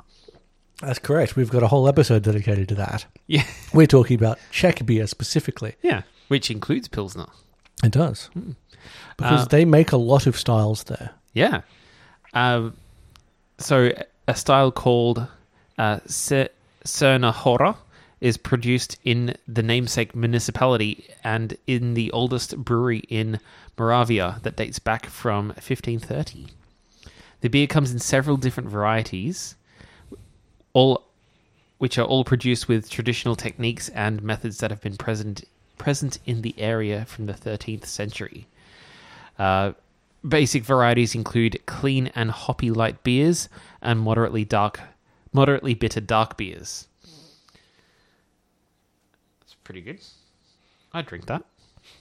That's 0.81 0.99
correct. 0.99 1.37
We've 1.37 1.51
got 1.51 1.63
a 1.63 1.67
whole 1.69 1.87
episode 1.87 2.23
dedicated 2.23 2.69
to 2.71 2.75
that. 2.77 3.05
Yeah, 3.27 3.45
We're 3.75 3.87
talking 3.87 4.17
about 4.17 4.39
Czech 4.51 4.85
beer 4.87 5.07
specifically. 5.07 5.75
yeah, 5.83 6.03
which 6.29 6.51
includes 6.51 6.89
pilsner. 6.89 7.27
It 7.85 7.93
does. 7.93 8.31
Because 9.19 9.43
Uh, 9.43 9.47
they 9.51 9.65
make 9.67 9.93
a 9.93 9.99
lot 9.99 10.27
of 10.27 10.39
styles 10.39 10.85
there. 10.85 11.11
Yeah. 11.35 11.61
Um, 12.33 12.77
so 13.59 13.91
a 14.27 14.35
style 14.35 14.73
called 14.73 15.27
uh, 15.77 15.99
Cerna 16.07 17.33
Hora 17.33 17.77
is 18.21 18.37
produced 18.37 18.99
in 19.05 19.35
the 19.49 19.63
namesake 19.63 20.15
municipality 20.15 21.09
and 21.25 21.57
in 21.67 21.95
the 21.95 22.11
oldest 22.13 22.57
brewery 22.59 23.03
in 23.09 23.41
Moravia 23.79 24.39
that 24.43 24.57
dates 24.57 24.79
back 24.79 25.07
from 25.07 25.49
1530. 25.49 26.49
The 27.41 27.49
beer 27.49 27.67
comes 27.67 27.91
in 27.93 27.99
several 27.99 28.37
different 28.37 28.69
varieties, 28.69 29.55
all 30.75 31.05
which 31.79 31.97
are 31.97 32.05
all 32.05 32.25
produced 32.25 32.69
with 32.69 32.91
traditional 32.91 33.35
techniques 33.35 33.89
and 33.91 34.23
methods 34.23 34.59
that 34.59 34.71
have 34.71 34.83
been 34.83 34.99
present 34.99 35.45
present 35.79 36.19
in 36.27 36.43
the 36.43 36.55
area 36.59 37.07
from 37.07 37.25
the 37.25 37.33
13th 37.33 37.87
century. 37.87 38.47
Uh, 39.39 39.73
basic 40.29 40.63
varieties 40.63 41.15
include 41.15 41.59
clean 41.65 42.09
and 42.09 42.31
hoppy 42.31 42.71
light 42.71 43.03
beers 43.03 43.49
and 43.81 43.99
moderately 43.99 44.45
dark, 44.45 44.79
moderately 45.33 45.73
bitter 45.73 46.03
dark 46.03 46.37
beers. 46.37 46.87
Pretty 49.71 49.83
good. 49.83 50.01
I 50.93 51.03
drink 51.03 51.27
that. 51.27 51.45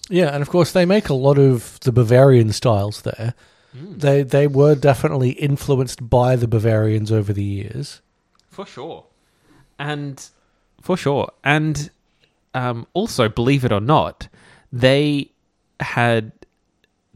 Yeah, 0.10 0.34
and 0.34 0.42
of 0.42 0.50
course 0.50 0.72
they 0.72 0.86
make 0.86 1.08
a 1.08 1.14
lot 1.14 1.38
of 1.38 1.80
the 1.82 1.92
Bavarian 1.92 2.52
styles 2.52 3.04
there. 3.04 3.36
They 3.76 4.24
they 4.24 4.48
were 4.48 4.74
definitely 4.74 5.34
influenced 5.34 6.10
by 6.10 6.36
the 6.36 6.48
Bavarians 6.48 7.12
over 7.12 7.32
the 7.32 7.44
years. 7.44 8.02
For 8.50 8.66
sure. 8.66 9.06
And 9.78 10.28
for 10.82 10.98
sure. 10.98 11.32
And 11.44 11.92
um, 12.56 12.88
also, 12.96 13.30
believe 13.30 13.64
it 13.64 13.72
or 13.72 13.82
not, 13.82 14.30
they 14.74 15.30
had 15.80 16.32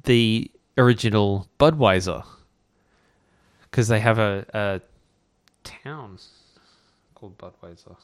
the 0.03 0.51
original 0.77 1.47
Budweiser 1.59 2.23
because 3.63 3.87
they 3.87 4.01
have 4.01 4.19
a, 4.19 4.45
a 4.53 4.81
town 5.63 6.19
called 7.15 7.39
Budweiser. 7.39 7.95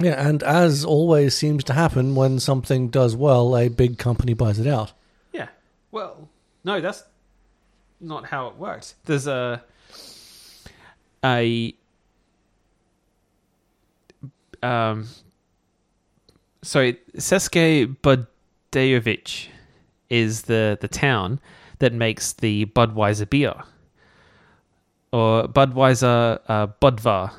Yeah, 0.00 0.28
and 0.28 0.42
as 0.42 0.84
always 0.84 1.34
seems 1.34 1.64
to 1.64 1.72
happen 1.72 2.14
when 2.14 2.38
something 2.38 2.88
does 2.88 3.16
well, 3.16 3.56
a 3.56 3.68
big 3.68 3.98
company 3.98 4.32
buys 4.32 4.58
it 4.58 4.66
out. 4.66 4.92
Yeah. 5.32 5.48
Well, 5.90 6.28
no, 6.62 6.80
that's 6.80 7.02
not 8.00 8.26
how 8.26 8.48
it 8.48 8.56
works. 8.56 8.94
There's 9.04 9.26
a 9.26 9.62
a 11.24 11.74
um 14.62 15.08
so 16.62 16.92
Seske 17.16 17.96
Budejovic 17.96 19.48
is 20.10 20.42
the 20.42 20.78
the 20.80 20.88
town 20.88 21.40
that 21.78 21.92
makes 21.92 22.32
the 22.34 22.66
Budweiser 22.66 23.28
beer. 23.28 23.54
Or 25.12 25.48
Budweiser 25.48 26.40
uh, 26.48 26.66
Budvar. 26.82 27.32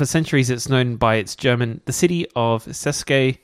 For 0.00 0.06
centuries, 0.06 0.48
it's 0.48 0.66
known 0.66 0.96
by 0.96 1.16
its 1.16 1.36
German. 1.36 1.82
The 1.84 1.92
city 1.92 2.26
of 2.34 2.64
Seske 2.64 3.36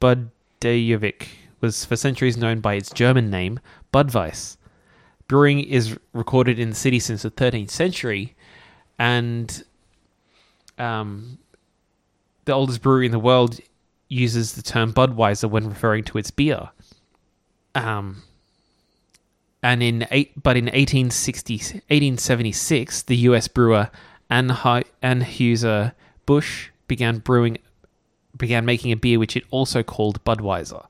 Budejovic 0.00 1.28
was 1.60 1.84
for 1.84 1.94
centuries 1.94 2.36
known 2.36 2.58
by 2.58 2.74
its 2.74 2.90
German 2.90 3.30
name, 3.30 3.60
Budweis. 3.94 4.56
Brewing 5.28 5.60
is 5.60 5.96
recorded 6.12 6.58
in 6.58 6.70
the 6.70 6.74
city 6.74 6.98
since 6.98 7.22
the 7.22 7.30
13th 7.30 7.70
century, 7.70 8.34
and 8.98 9.62
um, 10.76 11.38
the 12.46 12.52
oldest 12.52 12.82
brewery 12.82 13.06
in 13.06 13.12
the 13.12 13.20
world 13.20 13.60
uses 14.08 14.54
the 14.54 14.62
term 14.62 14.92
Budweiser 14.92 15.48
when 15.48 15.68
referring 15.68 16.02
to 16.02 16.18
its 16.18 16.32
beer. 16.32 16.70
Um, 17.76 18.24
and 19.62 19.84
in 19.84 20.08
eight, 20.10 20.32
but 20.42 20.56
in 20.56 20.64
1860, 20.64 21.54
1876, 21.54 23.02
the 23.02 23.16
U.S. 23.18 23.46
brewer 23.46 23.88
Anhe- 24.32 24.86
Anheuser 25.02 25.92
Busch 26.24 26.70
began 26.88 27.18
brewing, 27.18 27.58
began 28.36 28.64
making 28.64 28.90
a 28.90 28.96
beer 28.96 29.18
which 29.18 29.36
it 29.36 29.44
also 29.50 29.82
called 29.82 30.24
Budweiser. 30.24 30.86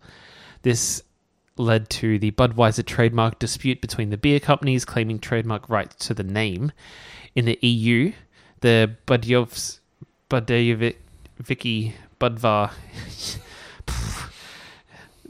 This 0.63 1.03
led 1.57 1.91
to 1.91 2.19
the 2.21 2.31
Budweiser 2.31 2.87
trademark 2.87 3.41
dispute 3.41 3.81
between 3.81 4.11
the 4.11 4.17
beer 4.17 4.39
companies 4.39 4.85
claiming 4.85 5.19
trademark 5.19 5.69
rights 5.69 6.07
to 6.07 6.15
the 6.15 6.23
name. 6.23 6.71
In 7.35 7.45
the 7.45 7.59
EU, 7.63 8.13
the 8.61 8.95
Budjovs, 9.07 9.81
Budejeviki 10.31 11.95
Budvar 12.21 12.71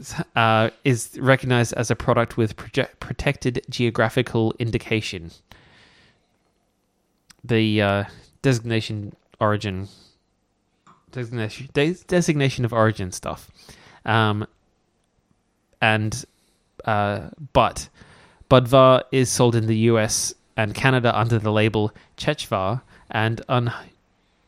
uh, 0.35 0.69
is 0.83 1.17
recognized 1.19 1.73
as 1.73 1.89
a 1.89 1.95
product 1.95 2.37
with 2.37 2.55
proje- 2.57 2.89
protected 2.99 3.65
geographical 3.69 4.53
indication. 4.59 5.31
The 7.43 7.81
uh, 7.81 8.03
designation 8.41 9.15
origin 9.39 9.87
designation 11.11 11.69
des- 11.73 12.03
designation 12.07 12.65
of 12.65 12.73
origin 12.73 13.11
stuff, 13.11 13.51
um, 14.05 14.47
and 15.81 16.25
uh, 16.85 17.29
but 17.53 17.89
Budvar 18.49 19.03
is 19.11 19.29
sold 19.29 19.55
in 19.55 19.67
the 19.67 19.77
U.S. 19.91 20.33
and 20.55 20.73
Canada 20.73 21.17
under 21.17 21.39
the 21.39 21.51
label 21.51 21.91
Czechvar, 22.17 22.81
and 23.11 23.41
Un- 23.49 23.73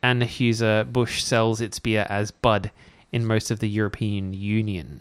Anheuser 0.02 0.90
Busch 0.90 1.22
sells 1.22 1.60
its 1.60 1.78
beer 1.78 2.06
as 2.08 2.30
Bud 2.30 2.70
in 3.12 3.26
most 3.26 3.50
of 3.50 3.60
the 3.60 3.68
European 3.68 4.32
Union. 4.32 5.00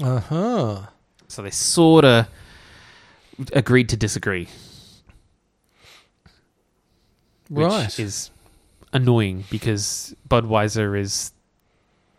Uh 0.00 0.20
huh. 0.20 0.80
So 1.28 1.42
they 1.42 1.50
sort 1.50 2.04
of 2.04 2.26
agreed 3.52 3.88
to 3.90 3.96
disagree, 3.96 4.48
which 7.52 7.66
Right. 7.66 7.98
is 7.98 8.30
annoying 8.92 9.44
because 9.50 10.14
Budweiser 10.28 10.98
is 10.98 11.32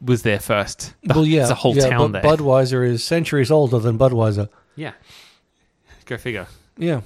was 0.01 0.21
there 0.23 0.39
first. 0.39 0.93
well, 1.05 1.25
yeah. 1.25 1.39
There's 1.39 1.49
a 1.49 1.55
whole 1.55 1.75
yeah, 1.75 1.89
town 1.89 2.11
but 2.11 2.21
there. 2.21 2.31
Budweiser 2.37 2.85
is 2.87 3.03
centuries 3.03 3.49
older 3.51 3.79
than 3.79 3.97
Budweiser. 3.97 4.49
yeah, 4.75 4.93
go 6.05 6.17
figure. 6.17 6.47
Yeah. 6.77 7.01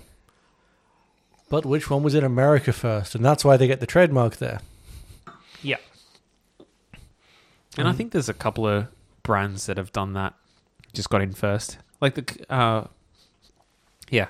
But 1.50 1.66
which 1.66 1.90
one 1.90 2.04
was 2.04 2.14
in 2.16 2.24
America 2.26 2.74
first? 2.74 3.16
And 3.16 3.24
that's 3.24 3.46
why 3.46 3.56
they 3.56 3.68
get 3.68 3.80
the 3.80 3.86
trademark 3.86 4.38
there. 4.38 4.60
Yeah, 5.62 5.78
and 7.78 7.88
I 7.88 7.92
Um, 7.92 7.98
think 7.98 8.12
there's 8.12 8.30
a 8.30 8.34
couple 8.34 8.68
of 8.68 8.88
brands 9.24 9.66
that 9.68 9.78
have 9.78 9.92
done 9.92 10.14
that. 10.14 10.34
Just 10.94 11.10
got 11.10 11.22
in 11.22 11.34
first, 11.34 11.78
like 12.02 12.16
the 12.16 12.26
uh, 12.54 12.86
yeah, 14.10 14.28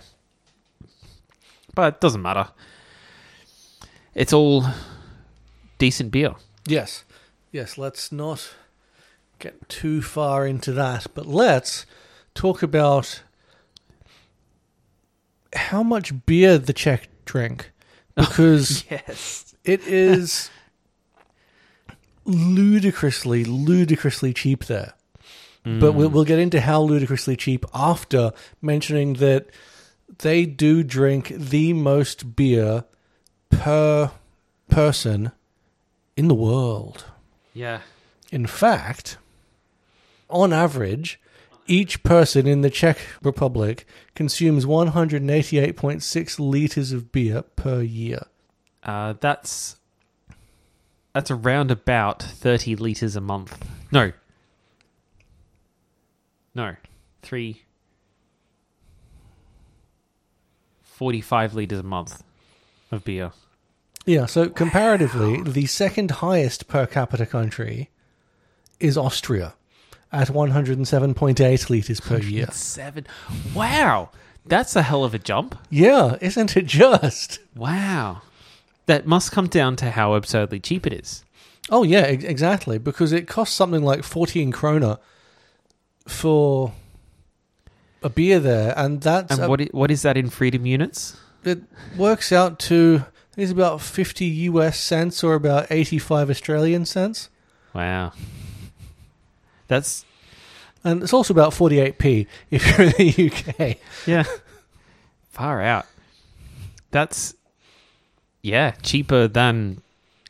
but 1.74 1.96
it 1.96 2.02
doesn't 2.02 2.22
matter. 2.22 2.50
It's 4.18 4.34
all 4.34 4.66
decent 5.78 6.12
beer. 6.12 6.34
Yes. 6.66 7.06
Yes, 7.52 7.78
let's 7.78 8.12
not 8.12 8.50
get 9.38 9.70
too 9.70 10.02
far 10.02 10.48
into 10.48 10.72
that, 10.72 11.06
but 11.14 11.28
let's 11.28 11.86
talk 12.34 12.64
about 12.64 13.22
how 15.56 15.84
much 15.84 16.26
beer 16.26 16.58
the 16.58 16.74
Czech 16.74 17.08
drink. 17.26 17.72
Oh, 18.20 18.26
because 18.28 18.84
Yes. 18.90 19.54
it 19.64 19.82
is 19.88 20.50
ludicrously, 22.26 23.46
ludicrously 23.46 24.34
cheap 24.34 24.66
there. 24.66 24.94
But 25.64 25.92
we'll, 25.92 26.10
mm. 26.10 26.14
we'll 26.14 26.24
get 26.24 26.40
into 26.40 26.62
how 26.62 26.82
ludicrously 26.82 27.36
cheap 27.36 27.64
after 27.76 28.32
mentioning 28.60 29.14
that 29.16 29.52
they 30.20 30.48
do 30.48 30.82
drink 30.82 31.28
the 31.28 31.74
most 31.74 32.36
beer 32.36 32.86
per 33.50 34.12
person 34.70 35.32
in 36.16 36.28
the 36.28 36.36
world. 36.36 37.06
Yeah. 37.54 37.82
In 38.32 38.46
fact, 38.46 39.18
on 40.30 40.52
average, 40.54 41.20
each 41.66 42.04
person 42.04 42.48
in 42.48 42.62
the 42.62 42.70
Czech 42.70 42.98
Republic 43.22 43.86
consumes 44.16 44.66
188.6 44.66 46.40
liters 46.40 46.92
of 46.92 47.12
beer 47.12 47.44
per 47.56 47.82
year. 47.82 48.24
Uh, 48.84 49.14
that's 49.20 49.76
that's 51.14 51.32
around 51.32 51.72
about 51.72 52.22
thirty 52.22 52.76
liters 52.76 53.16
a 53.16 53.22
month. 53.22 53.58
No, 53.92 54.12
no, 56.54 56.76
three. 57.22 57.64
45 60.98 61.54
liters 61.54 61.80
a 61.80 61.84
month 61.84 62.24
of 62.92 63.04
beer. 63.04 63.32
Yeah, 64.06 64.26
so 64.26 64.50
comparatively, 64.50 65.42
the 65.44 65.66
second 65.66 66.12
highest 66.12 66.68
per 66.68 66.86
capita 66.86 67.26
country 67.26 67.90
is 68.80 68.98
Austria 68.98 69.54
at 70.14 70.30
107.8 70.30 71.70
litres 71.70 72.00
per 72.00 72.18
year. 72.20 72.48
Seven. 72.52 73.06
Wow. 73.54 74.12
That's 74.46 74.78
a 74.78 74.82
hell 74.84 75.04
of 75.04 75.14
a 75.14 75.20
jump. 75.20 75.56
Yeah, 75.70 76.16
isn't 76.22 76.56
it 76.56 76.68
just? 76.68 77.40
Wow. 77.56 78.22
That 78.86 79.06
must 79.06 79.34
come 79.34 79.48
down 79.48 79.76
to 79.78 79.92
how 79.92 80.14
absurdly 80.14 80.62
cheap 80.62 80.88
it 80.88 80.94
is. 80.94 81.26
Oh, 81.70 81.84
yeah, 81.84 82.00
ex- 82.04 82.24
exactly. 82.24 82.78
Because 82.78 83.12
it 83.12 83.28
costs 83.28 83.54
something 83.56 83.84
like 83.84 84.04
14 84.06 84.54
kroner 84.54 85.00
for 86.08 86.72
a 88.02 88.10
beer 88.10 88.40
there. 88.40 88.74
And 88.78 89.02
that's 89.02 89.34
And 89.34 89.44
a- 89.44 89.50
what 89.50 89.60
i- 89.60 89.68
what 89.72 89.92
is 89.92 90.04
that 90.04 90.16
in 90.16 90.30
freedom 90.30 90.66
units? 90.66 91.18
It 91.48 91.62
works 91.98 92.32
out 92.32 92.60
to 92.60 93.06
is 93.36 93.52
about 93.52 93.82
50 93.82 94.26
US 94.26 94.80
cents 94.80 95.24
or 95.24 95.36
about 95.36 95.68
85 95.70 96.30
Australian 96.30 96.86
cents. 96.86 97.30
Wow. 97.74 98.12
That's 99.68 100.06
And 100.84 101.04
it's 101.04 101.14
also 101.14 101.34
about 101.34 101.52
48p 101.54 102.28
if 102.52 102.66
you're 102.66 102.88
in 102.88 102.94
the 102.98 103.32
UK. 103.32 103.78
yeah. 104.08 104.24
Far 105.30 105.62
out. 105.62 105.86
That's 106.92 107.36
yeah, 108.42 108.72
cheaper 108.82 109.28
than 109.28 109.82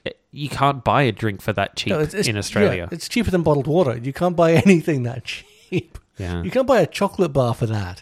eh, 0.05 0.11
you 0.31 0.49
can't 0.49 0.83
buy 0.83 1.03
a 1.03 1.11
drink 1.11 1.41
for 1.41 1.53
that 1.53 1.75
cheap 1.75 1.91
No, 1.91 1.99
it's- 1.99 2.13
it's- 2.13 2.27
in 2.27 2.35
Australia. 2.37 2.87
yeah, 2.89 2.95
it's 2.95 3.07
cheaper 3.07 3.31
than 3.31 3.43
bottled 3.43 3.67
water. 3.67 3.97
You 3.97 4.11
can't 4.11 4.35
buy 4.35 4.53
anything 4.65 5.03
that 5.03 5.23
cheap. 5.23 5.97
Yeah. 6.17 6.41
You 6.41 6.49
can't 6.51 6.65
buy 6.67 6.81
a 6.81 6.87
chocolate 6.87 7.31
bar 7.31 7.53
for 7.53 7.67
that. 7.67 8.01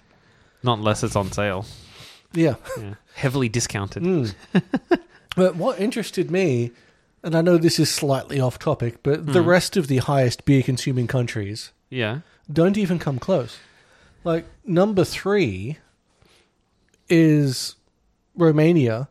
Not 0.63 0.77
unless 0.79 1.03
it's 1.03 1.15
on 1.17 1.31
sale. 1.31 1.65
Yeah. 2.33 2.55
Yeah. 2.77 2.93
Heavily 3.15 3.49
discounted. 3.49 4.03
Mm. 4.03 4.33
but 5.35 5.55
what 5.55 5.79
interested 5.79 6.29
me, 6.31 6.71
and 7.23 7.35
I 7.35 7.41
know 7.41 7.57
this 7.57 7.79
is 7.79 7.89
slightly 7.89 8.39
off 8.39 8.59
topic, 8.59 9.01
but 9.03 9.25
the 9.25 9.39
Mm. 9.41 9.45
rest 9.47 9.77
of 9.77 9.87
the 9.87 9.97
highest 9.97 10.45
beer 10.45 10.61
consuming 10.63 11.07
countries 11.07 11.71
Yeah. 11.89 12.19
don't 12.51 12.77
even 12.77 12.99
come 12.99 13.17
close. 13.19 13.57
Like 14.23 14.45
number 14.65 15.03
three 15.03 15.77
is 17.09 17.75
Romania 18.35 19.07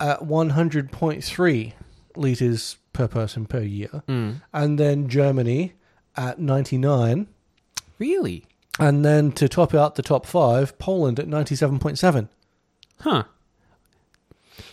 at 0.00 0.22
100.3 0.24 1.74
liters 2.16 2.76
per 2.92 3.06
person 3.08 3.46
per 3.46 3.60
year, 3.60 4.02
Mm. 4.08 4.40
and 4.52 4.78
then 4.78 5.08
Germany 5.08 5.74
at 6.16 6.40
99, 6.40 7.26
Really? 7.98 8.44
and 8.80 9.04
then 9.04 9.30
to 9.32 9.48
top 9.48 9.74
out 9.74 9.94
the 9.94 10.02
top 10.02 10.26
five, 10.26 10.76
Poland 10.78 11.20
at 11.20 11.28
97.7. 11.28 12.28
Huh. 13.00 13.24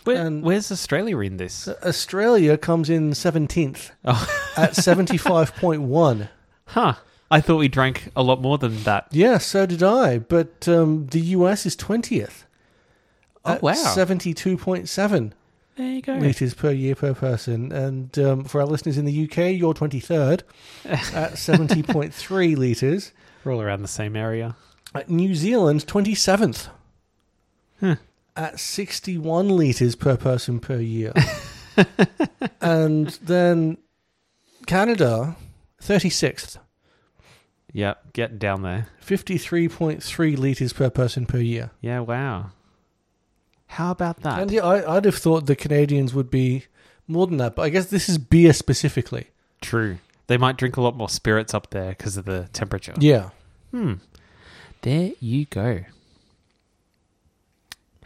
Where, 0.04 0.26
And- 0.26 0.42
where's 0.42 0.70
Australia 0.72 1.18
in 1.20 1.36
this? 1.36 1.68
Australia 1.68 2.56
comes 2.58 2.90
in 2.90 3.10
17th 3.12 3.90
Oh, 4.04 4.26
at 4.56 4.72
75.1. 4.72 6.28
huh. 6.66 6.94
I 7.28 7.40
thought 7.40 7.56
we 7.56 7.66
drank 7.68 8.10
a 8.14 8.22
lot 8.22 8.40
more 8.40 8.56
than 8.56 8.84
that. 8.84 9.08
Yeah, 9.10 9.38
so 9.38 9.66
did 9.66 9.82
I. 9.82 10.18
But 10.18 10.68
um, 10.68 11.06
the 11.06 11.18
US 11.20 11.66
is 11.66 11.74
20th. 11.76 12.44
Oh, 13.44 13.54
at 13.54 13.62
wow. 13.62 13.72
72.7 13.74 15.32
There 15.76 15.86
you 15.88 16.02
go. 16.02 16.14
litres 16.14 16.54
per 16.54 16.70
year 16.70 16.94
per 16.94 17.14
person. 17.14 17.72
And 17.72 18.16
um, 18.20 18.44
for 18.44 18.60
our 18.60 18.66
listeners 18.68 18.96
in 18.96 19.06
the 19.06 19.24
UK, 19.24 19.58
you're 19.58 19.74
23rd 19.74 20.42
at 20.84 21.32
70.3 21.32 22.56
litres. 22.56 23.12
We're 23.42 23.52
all 23.54 23.60
around 23.62 23.82
the 23.82 23.88
same 23.88 24.14
area. 24.14 24.54
At 24.94 25.10
New 25.10 25.34
Zealand, 25.34 25.84
27th 25.86 26.68
Huh. 27.80 27.96
At 28.36 28.60
61 28.60 29.48
litres 29.48 29.94
per 29.96 30.16
person 30.16 30.60
per 30.60 30.78
year. 30.78 31.12
and 32.60 33.08
then 33.22 33.78
Canada, 34.66 35.36
36th. 35.82 36.58
Yeah, 37.72 37.94
getting 38.12 38.38
down 38.38 38.62
there. 38.62 38.88
53.3 39.04 40.38
litres 40.38 40.72
per 40.72 40.90
person 40.90 41.26
per 41.26 41.38
year. 41.38 41.70
Yeah, 41.80 42.00
wow. 42.00 42.50
How 43.66 43.90
about 43.90 44.22
that? 44.22 44.40
And 44.40 44.50
yeah, 44.50 44.64
I, 44.64 44.96
I'd 44.96 45.04
have 45.04 45.16
thought 45.16 45.46
the 45.46 45.56
Canadians 45.56 46.14
would 46.14 46.30
be 46.30 46.64
more 47.06 47.26
than 47.26 47.36
that, 47.38 47.56
but 47.56 47.62
I 47.62 47.68
guess 47.68 47.86
this 47.86 48.08
is 48.08 48.18
beer 48.18 48.52
specifically. 48.52 49.26
True. 49.60 49.98
They 50.26 50.36
might 50.36 50.56
drink 50.56 50.76
a 50.76 50.80
lot 50.80 50.96
more 50.96 51.08
spirits 51.08 51.54
up 51.54 51.70
there 51.70 51.90
because 51.90 52.16
of 52.16 52.24
the 52.24 52.48
temperature. 52.52 52.94
Yeah. 52.98 53.30
Hmm. 53.70 53.94
There 54.82 55.12
you 55.20 55.46
go. 55.46 55.84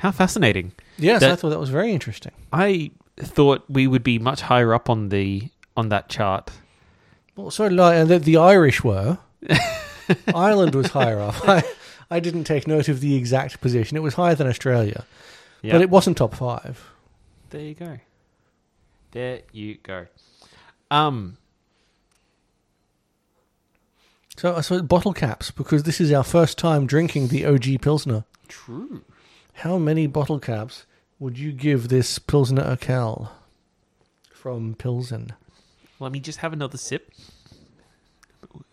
How 0.01 0.11
fascinating. 0.11 0.73
Yes, 0.99 1.21
That- 1.21 1.33
I 1.33 1.37
thought 1.37 1.51
that 1.51 1.61
was 1.61 1.71
very 1.71 1.93
interesting. 1.93 2.33
I 2.53 2.91
thought 3.19 3.65
we 3.69 3.87
would 3.87 4.03
be 4.03 4.19
much 4.19 4.41
higher 4.43 4.73
up 4.75 4.89
on 4.91 5.09
the 5.11 5.49
on 5.77 5.89
that 5.91 6.09
chart. 6.09 6.51
Well, 7.37 7.51
so 7.51 7.65
I, 7.67 7.95
and 7.95 8.11
the, 8.11 8.19
the 8.19 8.37
Irish 8.37 8.83
were. 8.83 9.19
Ireland 10.35 10.75
was 10.75 10.89
higher 10.89 11.21
up. 11.21 11.35
I, 11.49 11.63
I 12.11 12.19
didn't 12.21 12.45
take 12.45 12.67
note 12.67 12.89
of 12.89 13.01
the 13.01 13.15
exact 13.15 13.61
position. 13.61 13.97
It 13.97 14.01
was 14.03 14.15
higher 14.15 14.35
than 14.35 14.47
Australia, 14.47 15.05
Yeah. 15.63 15.73
but 15.73 15.81
it 15.83 15.89
wasn't 15.91 16.17
top 16.17 16.35
five. 16.35 16.83
There 17.51 17.61
you 17.61 17.75
go. 17.75 17.99
There 19.13 19.41
you 19.53 19.77
go. 19.83 20.07
Um, 20.91 21.37
So 24.37 24.57
I 24.57 24.63
suppose 24.63 24.83
bottle 24.83 25.13
caps, 25.13 25.51
because 25.51 25.83
this 25.83 26.01
is 26.01 26.11
our 26.13 26.25
first 26.25 26.57
time 26.57 26.87
drinking 26.87 27.29
the 27.29 27.45
OG 27.45 27.83
Pilsner. 27.83 28.25
true. 28.49 29.03
How 29.55 29.79
many 29.79 30.07
bottle 30.07 30.39
caps 30.39 30.87
would 31.19 31.39
you 31.39 31.53
give 31.53 31.89
this 31.89 32.19
Pilsner 32.19 32.63
Urquell 32.63 33.31
from 34.33 34.75
Pilsen? 34.75 35.33
Let 35.99 36.13
me 36.13 36.21
just 36.21 36.39
have 36.39 36.53
another 36.53 36.79
sip. 36.79 37.13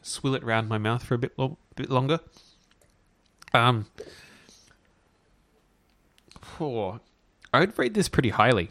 Swill 0.02 0.36
it 0.36 0.44
round 0.44 0.70
my 0.70 0.78
mouth 0.78 1.04
for 1.04 1.16
a 1.16 1.18
bit 1.18 1.34
lo- 1.38 1.58
bit 1.76 1.90
longer. 1.90 2.20
Um, 3.54 3.88
oh, 6.60 7.00
I 7.54 7.60
would 7.60 7.78
rate 7.78 7.94
this 7.94 8.08
pretty 8.08 8.30
highly. 8.30 8.70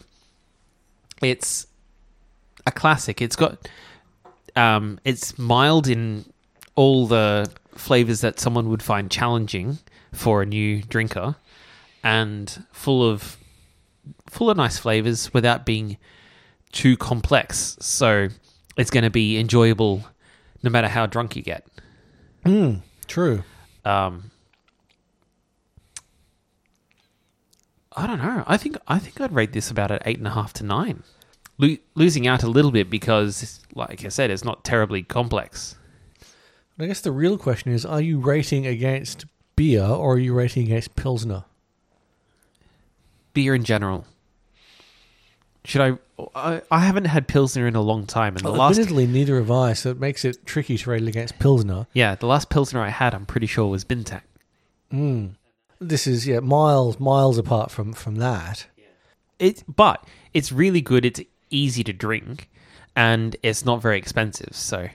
It's 1.22 1.66
a 2.66 2.72
classic. 2.72 3.20
It's 3.20 3.36
got 3.36 3.68
um, 4.54 4.98
it's 5.04 5.38
mild 5.38 5.86
in 5.86 6.24
all 6.74 7.06
the 7.06 7.50
flavors 7.74 8.22
that 8.22 8.40
someone 8.40 8.68
would 8.70 8.82
find 8.82 9.10
challenging 9.10 9.78
for 10.12 10.42
a 10.42 10.46
new 10.46 10.82
drinker, 10.82 11.36
and 12.06 12.64
full 12.70 13.02
of 13.04 13.36
full 14.30 14.48
of 14.48 14.56
nice 14.56 14.78
flavors 14.78 15.34
without 15.34 15.66
being 15.66 15.96
too 16.70 16.96
complex. 16.96 17.76
So 17.80 18.28
it's 18.76 18.90
going 18.90 19.02
to 19.02 19.10
be 19.10 19.38
enjoyable 19.38 20.04
no 20.62 20.70
matter 20.70 20.86
how 20.86 21.06
drunk 21.06 21.34
you 21.34 21.42
get. 21.42 21.66
Mm, 22.44 22.82
true. 23.08 23.42
Um, 23.84 24.30
I 27.96 28.06
don't 28.06 28.18
know. 28.18 28.44
I 28.46 28.56
think 28.56 28.78
I 28.86 29.00
think 29.00 29.20
I'd 29.20 29.32
rate 29.32 29.52
this 29.52 29.68
about 29.72 29.90
at 29.90 30.02
eight 30.06 30.18
and 30.18 30.28
a 30.28 30.30
half 30.30 30.52
to 30.54 30.64
nine, 30.64 31.02
Lo- 31.58 31.76
losing 31.96 32.28
out 32.28 32.44
a 32.44 32.48
little 32.48 32.70
bit 32.70 32.88
because, 32.88 33.64
like 33.74 34.04
I 34.04 34.10
said, 34.10 34.30
it's 34.30 34.44
not 34.44 34.62
terribly 34.62 35.02
complex. 35.02 35.74
I 36.78 36.86
guess 36.86 37.00
the 37.00 37.10
real 37.10 37.36
question 37.36 37.72
is: 37.72 37.84
Are 37.84 38.00
you 38.00 38.20
rating 38.20 38.64
against 38.64 39.24
beer 39.56 39.82
or 39.82 40.14
are 40.14 40.18
you 40.20 40.34
rating 40.34 40.66
against 40.66 40.94
Pilsner? 40.94 41.46
Beer 43.36 43.54
in 43.54 43.64
general. 43.64 44.06
Should 45.66 45.82
I? 45.82 45.98
I, 46.34 46.62
I 46.70 46.78
haven't 46.80 47.04
had 47.04 47.28
pilsner 47.28 47.66
in 47.66 47.76
a 47.76 47.82
long 47.82 48.06
time, 48.06 48.34
and 48.34 48.42
the 48.42 48.50
last 48.50 48.78
admittedly, 48.78 49.06
neither 49.06 49.36
have 49.36 49.50
I, 49.50 49.74
so 49.74 49.90
it 49.90 50.00
makes 50.00 50.24
it 50.24 50.46
tricky 50.46 50.78
to 50.78 50.90
rate 50.90 51.02
it 51.02 51.08
against 51.08 51.38
Pilsner. 51.38 51.86
yeah, 51.92 52.14
the 52.14 52.26
last 52.26 52.48
pilsner 52.48 52.80
I 52.80 52.88
had, 52.88 53.14
I'm 53.14 53.26
pretty 53.26 53.46
sure 53.46 53.66
was 53.66 53.84
Bintang. 53.84 54.22
Mm. 54.90 55.34
This 55.78 56.06
is 56.06 56.26
yeah 56.26 56.40
miles 56.40 56.98
miles 56.98 57.36
apart 57.36 57.70
from 57.70 57.92
from 57.92 58.16
that. 58.16 58.66
It, 59.38 59.64
but 59.68 60.02
it's 60.32 60.50
really 60.50 60.80
good. 60.80 61.04
It's 61.04 61.20
easy 61.50 61.84
to 61.84 61.92
drink, 61.92 62.48
and 62.96 63.36
it's 63.42 63.66
not 63.66 63.82
very 63.82 63.98
expensive. 63.98 64.56
So, 64.56 64.88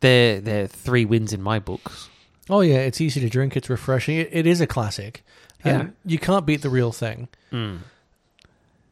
they're 0.00 0.38
they're 0.42 0.66
three 0.66 1.06
wins 1.06 1.32
in 1.32 1.40
my 1.40 1.58
books. 1.58 2.10
Oh 2.50 2.60
yeah, 2.60 2.80
it's 2.80 3.00
easy 3.00 3.20
to 3.22 3.30
drink. 3.30 3.56
It's 3.56 3.70
refreshing. 3.70 4.18
It, 4.18 4.28
it 4.32 4.46
is 4.46 4.60
a 4.60 4.66
classic. 4.66 5.24
And 5.64 5.88
Yeah. 5.88 5.88
you 6.12 6.18
can't 6.18 6.46
beat 6.46 6.62
the 6.62 6.70
real 6.70 6.92
thing. 6.92 7.28
Mm. 7.52 7.78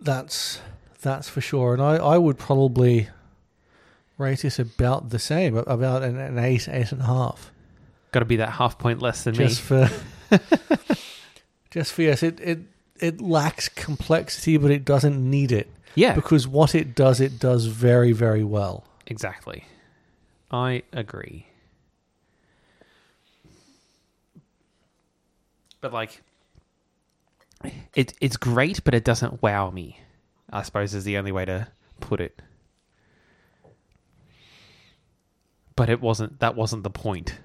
That's 0.01 0.61
that's 1.03 1.29
for 1.29 1.41
sure. 1.41 1.73
And 1.75 1.83
I, 1.83 1.97
I 1.97 2.19
would 2.19 2.39
probably 2.39 3.09
rate 4.19 4.45
it 4.45 4.59
about 4.59 5.11
the 5.11 5.19
same, 5.19 5.57
about 5.57 6.03
an, 6.03 6.19
an 6.19 6.39
eight, 6.39 6.69
eight 6.69 6.91
and 6.93 7.01
a 7.03 7.07
half. 7.07 7.53
Got 8.13 8.21
to 8.21 8.25
be 8.27 8.37
that 8.37 8.51
half 8.51 8.79
point 8.79 9.01
less 9.01 9.25
than 9.25 9.35
Just 9.35 9.71
me. 9.71 9.87
for 9.87 10.37
just 11.71 11.93
for 11.93 12.03
yes, 12.03 12.23
it, 12.23 12.41
it 12.41 12.59
it 13.01 13.21
lacks 13.21 13.69
complexity, 13.69 14.57
but 14.57 14.71
it 14.71 14.85
doesn't 14.85 15.19
need 15.31 15.53
it. 15.53 15.71
Yeah, 15.95 16.15
because 16.15 16.47
what 16.49 16.75
it 16.75 16.95
does, 16.95 17.21
it 17.21 17.39
does 17.39 17.67
very, 17.67 18.13
very 18.13 18.45
well. 18.45 18.85
exactly. 19.07 19.65
I 20.51 20.83
agree. 20.93 21.47
But 25.81 25.93
like, 25.93 26.23
it 27.95 28.15
it's 28.21 28.37
great, 28.37 28.83
but 28.85 28.95
it 28.95 29.05
doesn't 29.05 29.43
wow 29.43 29.71
me. 29.71 30.01
I 30.51 30.63
suppose 30.63 30.95
is 30.95 31.05
the 31.05 31.19
only 31.19 31.33
way 31.33 31.45
to 31.45 31.69
put 32.01 32.21
it. 32.21 32.41
But 35.77 35.89
it 35.89 36.01
wasn't. 36.01 36.41
That 36.41 36.57
wasn't 36.57 36.83
the 36.83 36.91
point. 36.91 37.39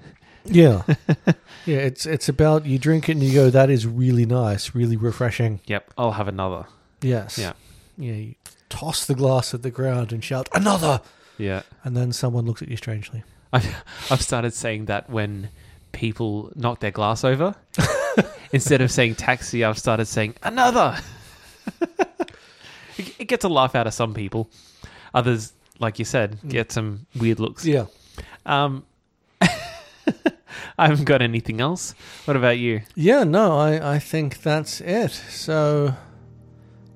Yeah, 0.46 0.82
yeah. 1.66 1.78
It's 1.78 2.06
it's 2.06 2.28
about 2.28 2.66
you 2.66 2.78
drink 2.80 3.08
it 3.08 3.14
and 3.14 3.24
you 3.24 3.34
go, 3.34 3.50
that 3.50 3.70
is 3.70 3.86
really 3.88 4.26
nice, 4.26 4.74
really 4.76 4.98
refreshing. 4.98 5.60
Yep, 5.66 5.94
I'll 5.98 6.12
have 6.14 6.28
another. 6.28 6.66
Yes. 7.02 7.38
Yeah. 7.38 7.54
Yeah. 7.98 8.14
You 8.14 8.36
toss 8.70 9.06
the 9.06 9.16
glass 9.16 9.54
at 9.54 9.62
the 9.62 9.70
ground 9.72 10.12
and 10.12 10.24
shout 10.24 10.50
another, 10.54 11.02
Yeah. 11.38 11.62
and 11.84 11.96
then 11.96 12.12
someone 12.12 12.46
looks 12.46 12.62
at 12.62 12.68
you 12.70 12.76
strangely. 12.78 13.24
I've, 13.54 13.84
I've 14.10 14.22
started 14.22 14.54
saying 14.54 14.86
that 14.86 15.10
when 15.12 15.50
people 15.92 16.52
knock 16.56 16.80
their 16.80 16.92
glass 16.92 17.24
over. 17.24 17.56
Instead 18.54 18.82
of 18.82 18.92
saying 18.92 19.16
taxi, 19.16 19.64
I've 19.64 19.78
started 19.78 20.06
saying 20.06 20.36
another. 20.44 20.98
it, 22.98 23.16
it 23.20 23.28
gets 23.28 23.44
a 23.44 23.50
laugh 23.50 23.76
out 23.76 23.88
of 23.88 23.94
some 23.94 24.14
people. 24.14 24.50
Others, 25.14 25.54
like 25.80 26.00
you 26.00 26.06
said, 26.06 26.38
get 26.48 26.72
some 26.72 27.06
weird 27.16 27.40
looks. 27.40 27.66
Yeah. 27.66 27.86
Um, 28.46 28.86
I 30.78 30.88
haven't 30.88 31.06
got 31.06 31.22
anything 31.22 31.62
else. 31.62 31.94
What 32.26 32.38
about 32.38 32.58
you? 32.58 32.82
Yeah. 32.96 33.24
No, 33.24 33.58
I 33.58 33.96
I 33.96 34.00
think 34.00 34.42
that's 34.42 34.82
it. 34.82 35.12
So, 35.12 35.96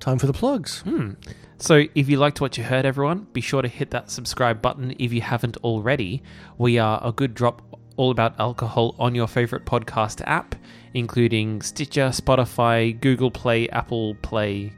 time 0.00 0.18
for 0.18 0.26
the 0.26 0.32
plugs. 0.32 0.80
Hmm. 0.80 1.12
So, 1.60 1.86
if 1.94 2.08
you 2.08 2.18
liked 2.18 2.40
what 2.40 2.56
you 2.56 2.64
heard, 2.64 2.86
everyone, 2.86 3.26
be 3.32 3.40
sure 3.40 3.62
to 3.62 3.68
hit 3.68 3.90
that 3.90 4.10
subscribe 4.10 4.62
button 4.62 4.94
if 4.98 5.12
you 5.12 5.20
haven't 5.20 5.56
already. 5.58 6.22
We 6.56 6.78
are 6.78 7.00
a 7.02 7.10
good 7.10 7.34
drop 7.34 7.62
all 7.98 8.10
about 8.10 8.38
alcohol 8.40 8.94
on 8.98 9.14
your 9.14 9.26
favorite 9.26 9.66
podcast 9.66 10.22
app, 10.24 10.54
including 10.94 11.60
Stitcher, 11.60 12.08
Spotify, 12.08 12.98
Google 12.98 13.30
Play, 13.30 13.68
Apple 13.68 14.14
Play, 14.22 14.72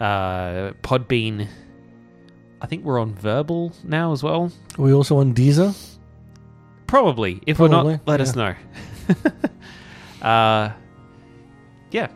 uh, 0.00 0.72
Podbean. 0.82 1.48
I 2.62 2.66
think 2.66 2.84
we're 2.84 3.00
on 3.00 3.14
Verbal 3.14 3.72
now 3.82 4.12
as 4.12 4.22
well. 4.22 4.50
Are 4.78 4.82
we 4.82 4.92
also 4.94 5.18
on 5.18 5.34
Deezer? 5.34 5.76
Probably. 6.86 7.42
If 7.46 7.58
we're 7.58 7.68
not, 7.68 8.06
let 8.06 8.20
us 8.20 8.36
know. 8.36 8.54
uh, 10.22 10.70
yeah. 11.90 12.08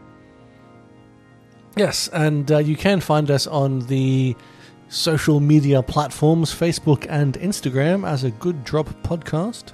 Yes, 1.77 2.09
and 2.09 2.51
uh, 2.51 2.59
you 2.59 2.77
can 2.77 3.01
find 3.01 3.31
us 3.31 3.47
on 3.47 3.81
the 3.81 4.37
social 4.89 5.41
media 5.41 5.83
platforms 5.83 6.55
Facebook 6.55 7.07
and 7.09 7.35
Instagram 7.35 8.09
as 8.09 8.25
a 8.25 8.31
Good 8.31 8.65
Drop 8.65 8.89
podcast. 9.03 9.73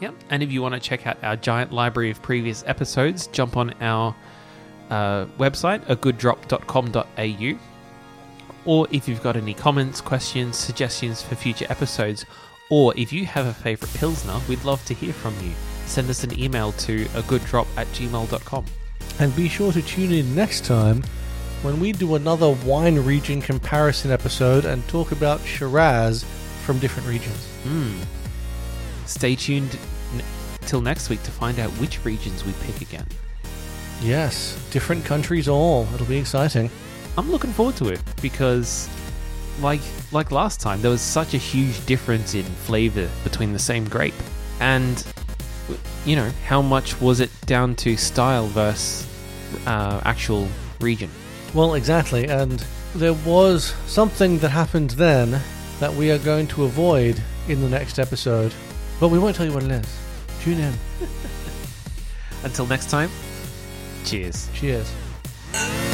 Yep. 0.00 0.14
And 0.30 0.42
if 0.42 0.50
you 0.50 0.62
want 0.62 0.74
to 0.74 0.80
check 0.80 1.06
out 1.06 1.22
our 1.22 1.36
giant 1.36 1.72
library 1.72 2.10
of 2.10 2.22
previous 2.22 2.64
episodes, 2.66 3.26
jump 3.28 3.56
on 3.56 3.74
our 3.80 4.14
uh, 4.90 5.26
website, 5.38 5.84
agooddrop.com.au. 5.86 7.58
Or 8.66 8.86
if 8.90 9.08
you've 9.08 9.22
got 9.22 9.36
any 9.36 9.54
comments, 9.54 10.00
questions, 10.00 10.56
suggestions 10.56 11.22
for 11.22 11.34
future 11.34 11.66
episodes, 11.68 12.24
or 12.70 12.96
if 12.96 13.12
you 13.12 13.26
have 13.26 13.46
a 13.46 13.54
favorite 13.54 13.92
Pilsner, 13.94 14.38
we'd 14.48 14.64
love 14.64 14.84
to 14.86 14.94
hear 14.94 15.12
from 15.12 15.34
you. 15.42 15.52
Send 15.86 16.08
us 16.08 16.24
an 16.24 16.38
email 16.38 16.72
to 16.72 17.04
agooddrop 17.06 17.66
at 17.76 17.86
gmail.com. 17.88 18.64
And 19.18 19.36
be 19.36 19.48
sure 19.48 19.72
to 19.72 19.82
tune 19.82 20.12
in 20.12 20.34
next 20.34 20.64
time 20.64 21.02
when 21.62 21.80
we 21.80 21.92
do 21.92 22.14
another 22.14 22.50
wine 22.64 22.98
region 23.00 23.42
comparison 23.42 24.10
episode 24.10 24.64
and 24.64 24.86
talk 24.88 25.12
about 25.12 25.40
Shiraz 25.40 26.24
from 26.64 26.78
different 26.78 27.08
regions. 27.08 27.46
Hmm. 27.64 28.19
Stay 29.10 29.34
tuned 29.34 29.76
n- 30.14 30.22
till 30.62 30.80
next 30.80 31.10
week 31.10 31.22
to 31.24 31.30
find 31.30 31.58
out 31.58 31.70
which 31.72 32.04
regions 32.04 32.44
we 32.44 32.52
pick 32.64 32.80
again. 32.80 33.06
Yes, 34.00 34.56
different 34.70 35.04
countries 35.04 35.48
all. 35.48 35.86
It'll 35.94 36.06
be 36.06 36.18
exciting. 36.18 36.70
I'm 37.18 37.30
looking 37.30 37.52
forward 37.52 37.76
to 37.76 37.88
it 37.88 38.00
because, 38.22 38.88
like 39.60 39.80
like 40.12 40.30
last 40.30 40.60
time, 40.60 40.80
there 40.80 40.90
was 40.90 41.02
such 41.02 41.34
a 41.34 41.38
huge 41.38 41.84
difference 41.86 42.34
in 42.34 42.44
flavor 42.44 43.10
between 43.24 43.52
the 43.52 43.58
same 43.58 43.84
grape, 43.88 44.14
and 44.60 45.04
you 46.06 46.16
know 46.16 46.30
how 46.46 46.62
much 46.62 47.00
was 47.00 47.20
it 47.20 47.30
down 47.46 47.74
to 47.76 47.96
style 47.96 48.46
versus 48.46 49.06
uh, 49.66 50.00
actual 50.04 50.48
region. 50.80 51.10
Well, 51.52 51.74
exactly. 51.74 52.26
And 52.26 52.64
there 52.94 53.14
was 53.14 53.74
something 53.86 54.38
that 54.38 54.50
happened 54.50 54.90
then 54.90 55.40
that 55.80 55.92
we 55.94 56.10
are 56.10 56.18
going 56.18 56.46
to 56.48 56.64
avoid 56.64 57.20
in 57.48 57.60
the 57.60 57.68
next 57.68 57.98
episode. 57.98 58.54
But 59.00 59.08
we 59.08 59.18
won't 59.18 59.34
tell 59.34 59.46
you 59.46 59.52
what 59.52 59.62
it 59.62 59.70
is. 59.70 59.98
Tune 60.42 60.58
in. 60.58 60.74
Until 62.44 62.66
next 62.66 62.90
time, 62.90 63.10
cheers. 64.04 64.48
Cheers. 64.54 65.89